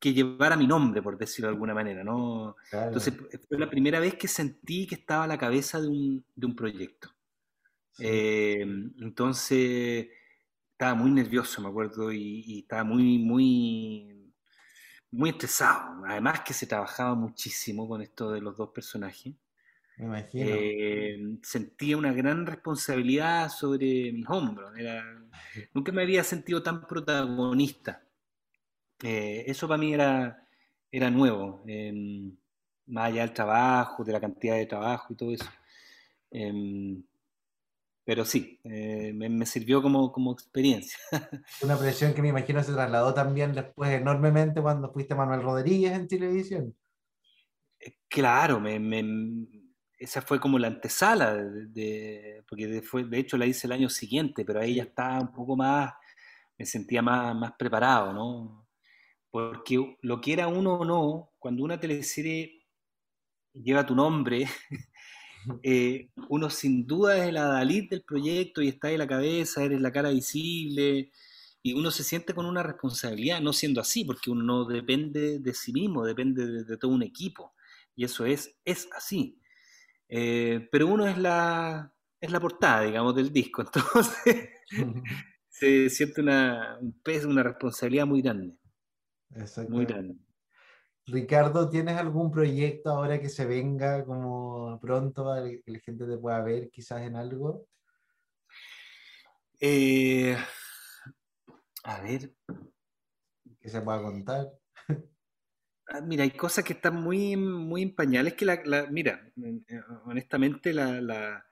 [0.00, 2.56] que llevara mi nombre, por decirlo de alguna manera, ¿no?
[2.68, 2.88] Claro.
[2.88, 3.14] Entonces
[3.48, 6.56] fue la primera vez que sentí que estaba a la cabeza de un, de un
[6.56, 7.14] proyecto.
[7.92, 8.04] Sí.
[8.06, 10.08] Eh, entonces
[10.72, 14.32] estaba muy nervioso, me acuerdo, y, y estaba muy, muy,
[15.12, 16.02] muy estresado.
[16.06, 19.34] Además que se trabajaba muchísimo con esto de los dos personajes.
[20.00, 20.56] Me imagino.
[20.82, 24.76] Eh, sentía una gran responsabilidad sobre mis hombros.
[24.78, 25.04] Era,
[25.74, 28.02] nunca me había sentido tan protagonista.
[29.02, 30.46] Eh, eso para mí era,
[30.92, 31.92] era nuevo, eh,
[32.86, 35.46] más allá del trabajo, de la cantidad de trabajo y todo eso.
[36.32, 36.52] Eh,
[38.04, 40.98] pero sí, eh, me, me sirvió como, como experiencia.
[41.62, 46.06] Una presión que me imagino se trasladó también después enormemente cuando fuiste Manuel Rodríguez en
[46.06, 46.76] televisión.
[48.08, 49.69] Claro, me, me-
[50.00, 53.74] esa fue como la antesala, de, de- porque de, fue- de hecho la hice el
[53.74, 55.92] año siguiente, pero ahí ya estaba un poco más,
[56.58, 58.68] me sentía más, más preparado, ¿no?
[59.30, 62.64] Porque lo que era uno o no, cuando una teleserie
[63.54, 64.46] lleva tu nombre,
[65.62, 69.80] eh, uno sin duda es el adalid del proyecto y está ahí la cabeza, eres
[69.80, 71.10] la cara visible,
[71.62, 75.54] y uno se siente con una responsabilidad, no siendo así, porque uno no depende de
[75.54, 77.54] sí mismo, depende de, de todo un equipo,
[77.96, 79.39] y eso es, es así.
[80.12, 84.50] Eh, pero uno es la, es la portada, digamos, del disco, entonces
[85.48, 88.56] se siente una, un peso, una responsabilidad muy grande,
[89.68, 90.16] muy grande.
[91.06, 96.18] Ricardo, ¿tienes algún proyecto ahora que se venga como pronto para que la gente te
[96.18, 97.66] pueda ver quizás en algo?
[99.60, 100.36] Eh,
[101.84, 102.34] a ver,
[103.60, 104.59] Que se pueda contar.
[105.92, 109.32] Ah, Mira, hay cosas que están muy, muy en pañales que la, la- mira,
[110.04, 111.44] honestamente la, la,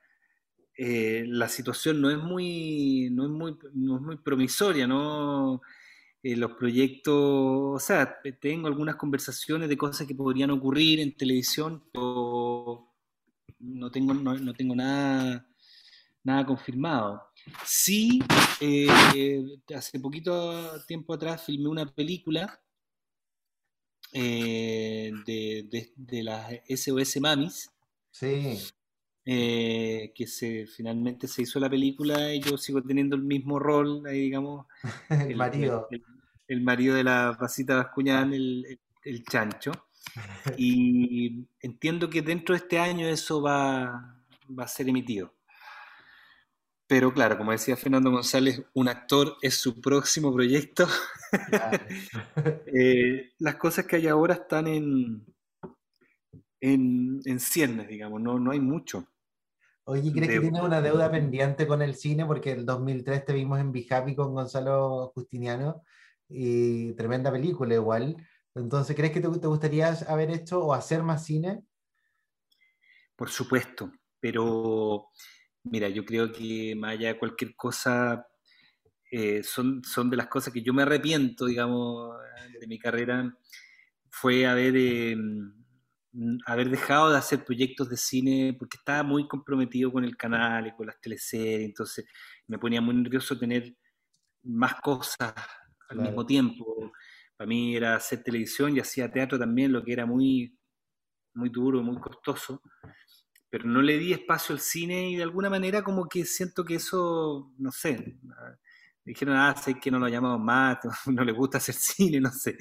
[0.78, 5.62] eh, la situación no es muy, no es muy, no es muy promisoria, ¿no?
[6.22, 11.84] Eh, los proyectos, o sea, tengo algunas conversaciones de cosas que podrían ocurrir en televisión,
[11.92, 12.88] pero
[13.60, 15.48] no tengo, no, no tengo nada,
[16.24, 17.22] nada confirmado.
[17.64, 18.20] Sí,
[18.60, 18.88] eh,
[19.74, 22.60] hace poquito tiempo atrás filmé una película
[24.12, 27.70] eh, de, de, de las SOS Mamis,
[28.10, 28.58] Sí,
[29.24, 34.02] eh, que se, finalmente se hizo la película y yo sigo teniendo el mismo rol,
[34.06, 34.66] ahí digamos,
[35.10, 35.88] el el, marido.
[35.90, 36.04] el-
[36.48, 39.72] el marido de la Pasita Bascuñán, el, el- el chancho.
[40.56, 44.24] Y entiendo que dentro de este año eso va,
[44.58, 45.34] va a ser emitido.
[46.88, 50.88] Pero claro, como decía Fernando González, un actor es su próximo proyecto.
[51.48, 51.78] Claro.
[52.70, 55.26] Eh, las cosas que hay ahora están en,
[56.60, 59.08] en, en ciernes, digamos, no, no hay mucho.
[59.84, 62.26] Oye, ¿crees que tienes una deuda pendiente con el cine?
[62.26, 65.82] Porque el 2003 te vimos en Bijapi con Gonzalo Justiniano
[66.28, 68.16] y tremenda película igual.
[68.54, 71.62] Entonces, ¿crees que te, te gustaría haber hecho o hacer más cine?
[73.16, 75.08] Por supuesto, pero
[75.70, 78.26] mira, yo creo que más allá de cualquier cosa,
[79.10, 82.16] eh, son, son de las cosas que yo me arrepiento, digamos,
[82.60, 83.36] de mi carrera,
[84.10, 85.16] fue haber, eh,
[86.46, 90.72] haber dejado de hacer proyectos de cine porque estaba muy comprometido con el canal y
[90.74, 92.06] con las teleseries, entonces
[92.46, 93.76] me ponía muy nervioso tener
[94.44, 95.34] más cosas
[95.90, 96.00] al Claro.
[96.00, 96.92] mismo tiempo.
[97.36, 100.54] Para mí era hacer televisión y hacía teatro también, lo que era muy
[101.34, 102.62] muy duro, muy costoso,
[103.50, 106.76] pero no le di espacio al cine y de alguna manera como que siento que
[106.76, 108.18] eso, no sé,
[109.04, 112.56] dijeron, ah, sé que no lo llamamos más, no le gusta hacer cine, no sé.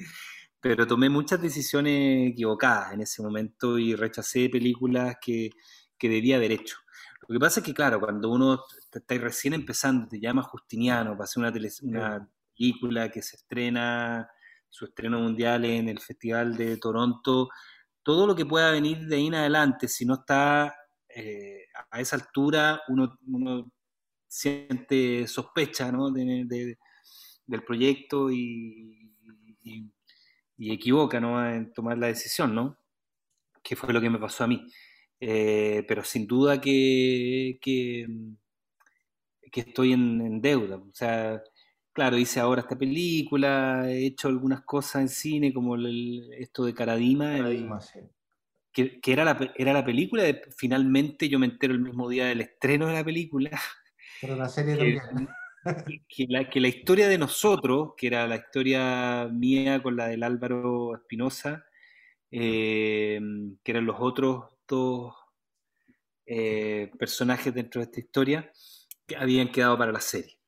[0.60, 5.50] Pero tomé muchas decisiones equivocadas en ese momento y rechacé películas que,
[5.96, 6.78] que debía haber hecho.
[7.28, 11.24] Lo que pasa es que, claro, cuando uno está recién empezando, te llama Justiniano para
[11.24, 14.28] hacer una, una película que se estrena,
[14.70, 17.50] su estreno mundial en el Festival de Toronto,
[18.02, 20.74] todo lo que pueda venir de ahí en adelante, si no está
[21.18, 23.72] eh, a esa altura, uno, uno
[24.28, 26.10] siente sospecha ¿no?
[26.12, 26.76] del
[27.66, 28.94] proyecto y,
[30.58, 31.44] equivoca ¿no?
[31.44, 32.78] en tomar la decisión, ¿no?
[33.62, 34.64] que fue lo que me pasó a mí.
[35.20, 38.06] Eh, pero sin duda que, que,
[39.52, 40.76] estoy en, deuda.
[40.76, 41.42] O sea,
[41.92, 47.38] claro, hice ahora esta película, he hecho algunas cosas en cine, como esto de Caradima.
[48.72, 50.22] Que, era, la, era la película,
[50.56, 53.50] finalmente yo me entero el mismo día del estreno de la película.
[54.20, 55.28] Pero la serie también.
[56.08, 60.22] Que la, que la historia de nosotros, que era la historia mía con la del
[60.22, 61.66] Álvaro Espinosa,
[62.30, 63.20] eh,
[63.62, 65.14] que eran los otros dos
[66.24, 68.52] eh, personajes dentro de esta historia,
[69.06, 70.38] que habían quedado para la serie.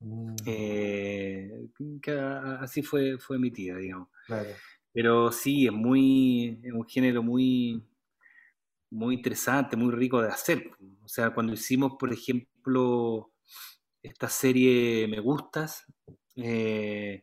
[0.00, 0.34] Mm.
[0.46, 1.50] Eh,
[2.60, 4.08] así fue, fue emitida, digamos.
[5.00, 7.80] Pero sí, es muy, es un género muy,
[8.90, 10.72] muy interesante, muy rico de hacer.
[11.04, 13.32] O sea, cuando hicimos, por ejemplo,
[14.02, 15.84] esta serie Me Gustas,
[16.34, 17.22] eh,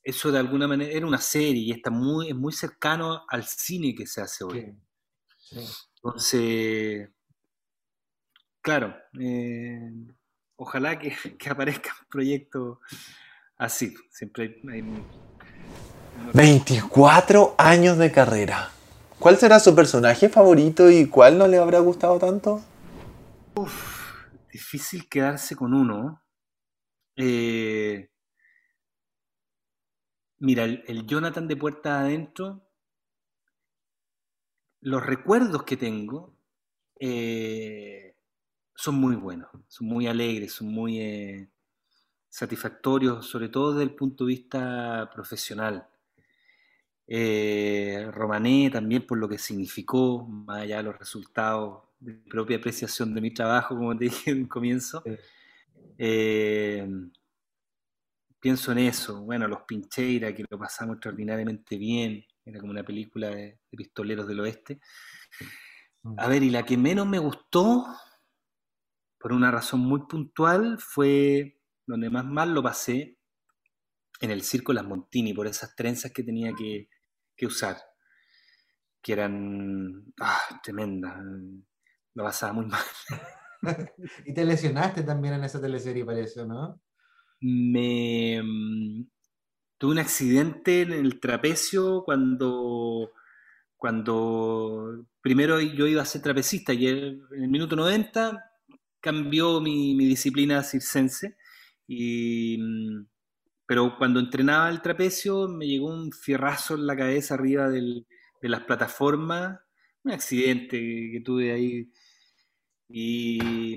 [0.00, 3.96] eso de alguna manera era una serie y está muy, es muy cercano al cine
[3.96, 4.72] que se hace hoy.
[5.96, 7.10] Entonces,
[8.60, 9.90] claro, eh,
[10.54, 11.12] ojalá que,
[11.50, 12.80] aparezca un proyecto
[13.56, 13.92] así.
[14.08, 14.82] Siempre hay,
[16.34, 18.70] 24 años de carrera.
[19.18, 22.62] ¿Cuál será su personaje favorito y cuál no le habrá gustado tanto?
[24.52, 26.22] difícil quedarse con uno.
[27.16, 28.10] Eh,
[30.38, 32.62] mira, el, Jonathan de puerta adentro,
[34.80, 36.36] los recuerdos que tengo
[37.00, 38.16] eh,
[38.74, 41.50] son muy buenos, son muy alegres, son muy eh,
[42.28, 45.88] satisfactorios, sobre todo desde el punto de vista profesional.
[47.10, 52.58] Eh, Romané también por lo que significó, más allá de los resultados de mi propia
[52.58, 55.02] apreciación de mi trabajo, como te dije en un comienzo.
[55.96, 56.86] Eh,
[58.38, 63.30] pienso en eso, bueno, Los Pincheira, que lo pasamos extraordinariamente bien, era como una película
[63.30, 64.78] de, pistoleros del oeste.
[66.18, 67.86] A ver, y la que menos me gustó,
[69.18, 73.16] por una razón muy puntual, fue donde más mal lo pasé,
[74.20, 76.88] en el Circo Las Montini, por esas trenzas que tenía que,
[77.38, 77.78] que usar,
[79.00, 81.16] que eran ah, tremendas,
[82.14, 82.82] lo pasaba muy mal.
[84.26, 86.82] y te lesionaste también en esa teleserie, parece, ¿no?
[87.40, 89.08] Me mm,
[89.78, 93.12] tuve un accidente en el trapecio cuando,
[93.76, 98.44] cuando primero yo iba a ser trapecista y en el minuto 90
[99.00, 101.36] cambió mi, mi disciplina circense
[101.86, 103.06] y mm,
[103.68, 108.02] pero cuando entrenaba el trapecio me llegó un fierrazo en la cabeza arriba de
[108.40, 109.60] las plataformas,
[110.04, 111.92] un accidente que, tuve ahí.
[112.88, 113.76] Y,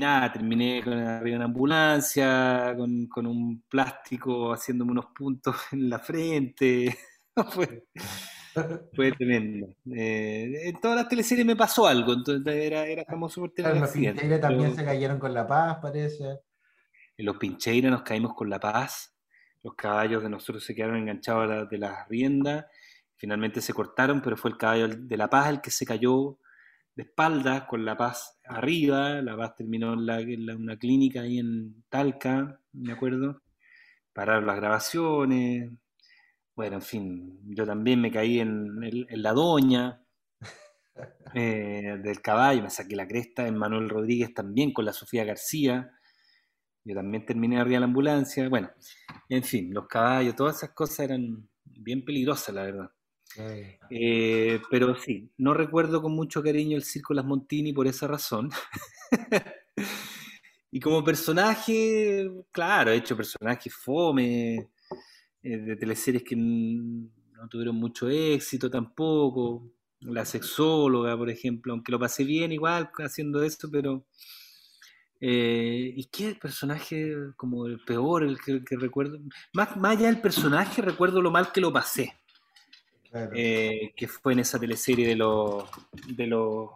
[0.00, 5.98] nada, terminé con, arriba en una ambulancia, con, un plástico haciéndome unos puntos en la
[5.98, 6.96] frente.
[8.94, 9.68] fue, tremendo.
[9.94, 13.90] Eh, en todas las teleseries me pasó algo, entonces era, era famoso por tener Los
[13.90, 16.40] Pincheira también se cayeron con La Paz, parece.
[17.18, 19.12] En los Pincheira nos caímos con La Paz
[19.62, 22.66] los caballos de nosotros se quedaron enganchados de las riendas,
[23.16, 26.38] finalmente se cortaron, pero fue el caballo de La Paz el que se cayó
[26.94, 32.60] de espaldas con La Paz arriba, La Paz terminó en, una clínica ahí en Talca,
[32.72, 33.42] me acuerdo,
[34.12, 35.70] pararon las grabaciones,
[36.54, 38.80] bueno, en fin, yo también me caí en,
[39.10, 40.02] la doña
[41.34, 45.95] eh, del caballo, me saqué la cresta, en Manuel Rodríguez también con la Sofía García,
[46.86, 48.48] yo también terminé arriba de la ambulancia.
[48.48, 48.70] Bueno,
[49.28, 52.90] en fin, los caballos, todas esas cosas eran bien peligrosas, la verdad.
[53.90, 58.50] Eh, pero sí, no recuerdo con mucho cariño el Circo Las Montini por esa razón.
[60.70, 64.70] y como personaje, claro, he hecho personajes fome,
[65.42, 69.72] eh, de teleseries que no tuvieron mucho éxito tampoco.
[70.00, 74.06] La sexóloga, por ejemplo, aunque lo pasé bien igual haciendo eso, pero
[75.20, 79.18] eh, ¿Y qué personaje como el peor, el que, recuerdo?
[79.54, 82.14] Más, más allá del personaje, recuerdo lo mal que lo pasé.
[83.34, 85.64] eh, que fue en esa teleserie de los
[86.08, 86.70] de los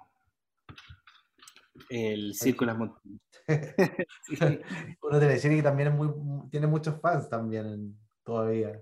[1.90, 3.20] el Circo de las Montañas.
[5.02, 6.08] Una teleserie que también es muy,
[6.50, 8.80] tiene muchos fans también todavía.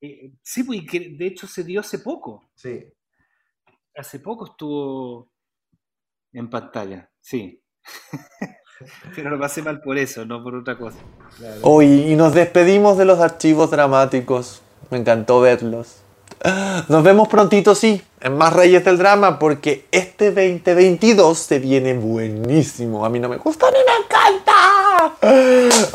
[0.00, 2.50] Eh, sí, pues que de hecho se dio hace poco.
[2.54, 2.92] Sí.
[3.94, 5.30] Hace poco estuvo
[6.32, 7.62] en pantalla, sí.
[9.14, 10.98] Pero lo pasé mal por eso, no por otra cosa.
[11.82, 14.62] Y nos despedimos de los archivos dramáticos.
[14.90, 15.96] Me encantó verlos.
[16.88, 23.04] Nos vemos prontito, sí, en más Reyes del Drama, porque este 2022 se viene buenísimo.
[23.04, 24.52] A mí no me gusta ni me encanta.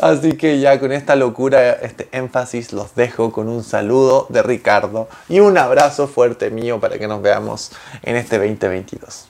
[0.00, 5.08] Así que ya con esta locura, este énfasis, los dejo con un saludo de Ricardo
[5.28, 7.70] y un abrazo fuerte mío para que nos veamos
[8.02, 9.28] en este 2022.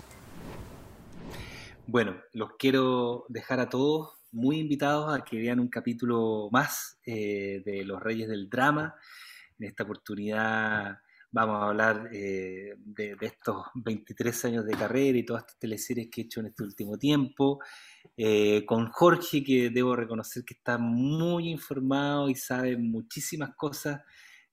[1.87, 7.61] Bueno, los quiero dejar a todos muy invitados a que vean un capítulo más eh,
[7.65, 8.95] de Los Reyes del Drama.
[9.59, 10.99] En esta oportunidad
[11.33, 16.21] vamos a hablar eh, de, estos 23 años de carrera y todas estas teleseries que
[16.21, 17.59] he hecho en este último tiempo.
[18.17, 24.01] Eh, con Jorge, que debo reconocer que está muy informado y sabe muchísimas cosas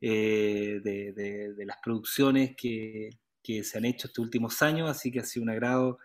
[0.01, 3.11] de, de, las producciones que,
[3.43, 5.99] que, se han hecho estos últimos años, así que ha sido un agrado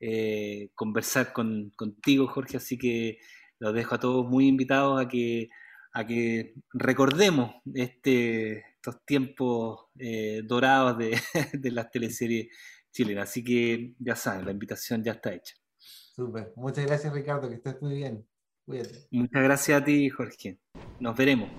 [0.00, 3.18] eh, conversar con, contigo, Jorge, así que
[3.58, 5.48] los dejo a todos muy invitados a que,
[5.92, 11.18] a que recordemos este, estos tiempos eh, dorados de,
[11.52, 12.48] de las teleseries
[12.92, 13.30] chilenas.
[13.30, 15.54] Así que ya saben, la invitación ya está hecha.
[15.78, 16.52] Súper.
[16.56, 18.26] Muchas gracias, Ricardo, que estés muy bien.
[18.64, 19.06] Cuídate.
[19.10, 20.58] Muchas gracias a ti, Jorge.
[21.00, 21.50] Nos veremos.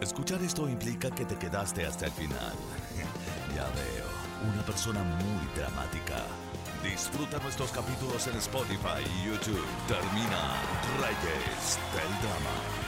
[0.00, 2.38] Escuchar esto implica que te quedaste hasta el final.
[3.54, 6.16] ya veo, una persona muy dramática
[6.84, 9.64] Disfruta nuestros capítulos en Spotify y YouTube.
[9.88, 10.60] Termina
[11.00, 12.83] Reyes del Drama.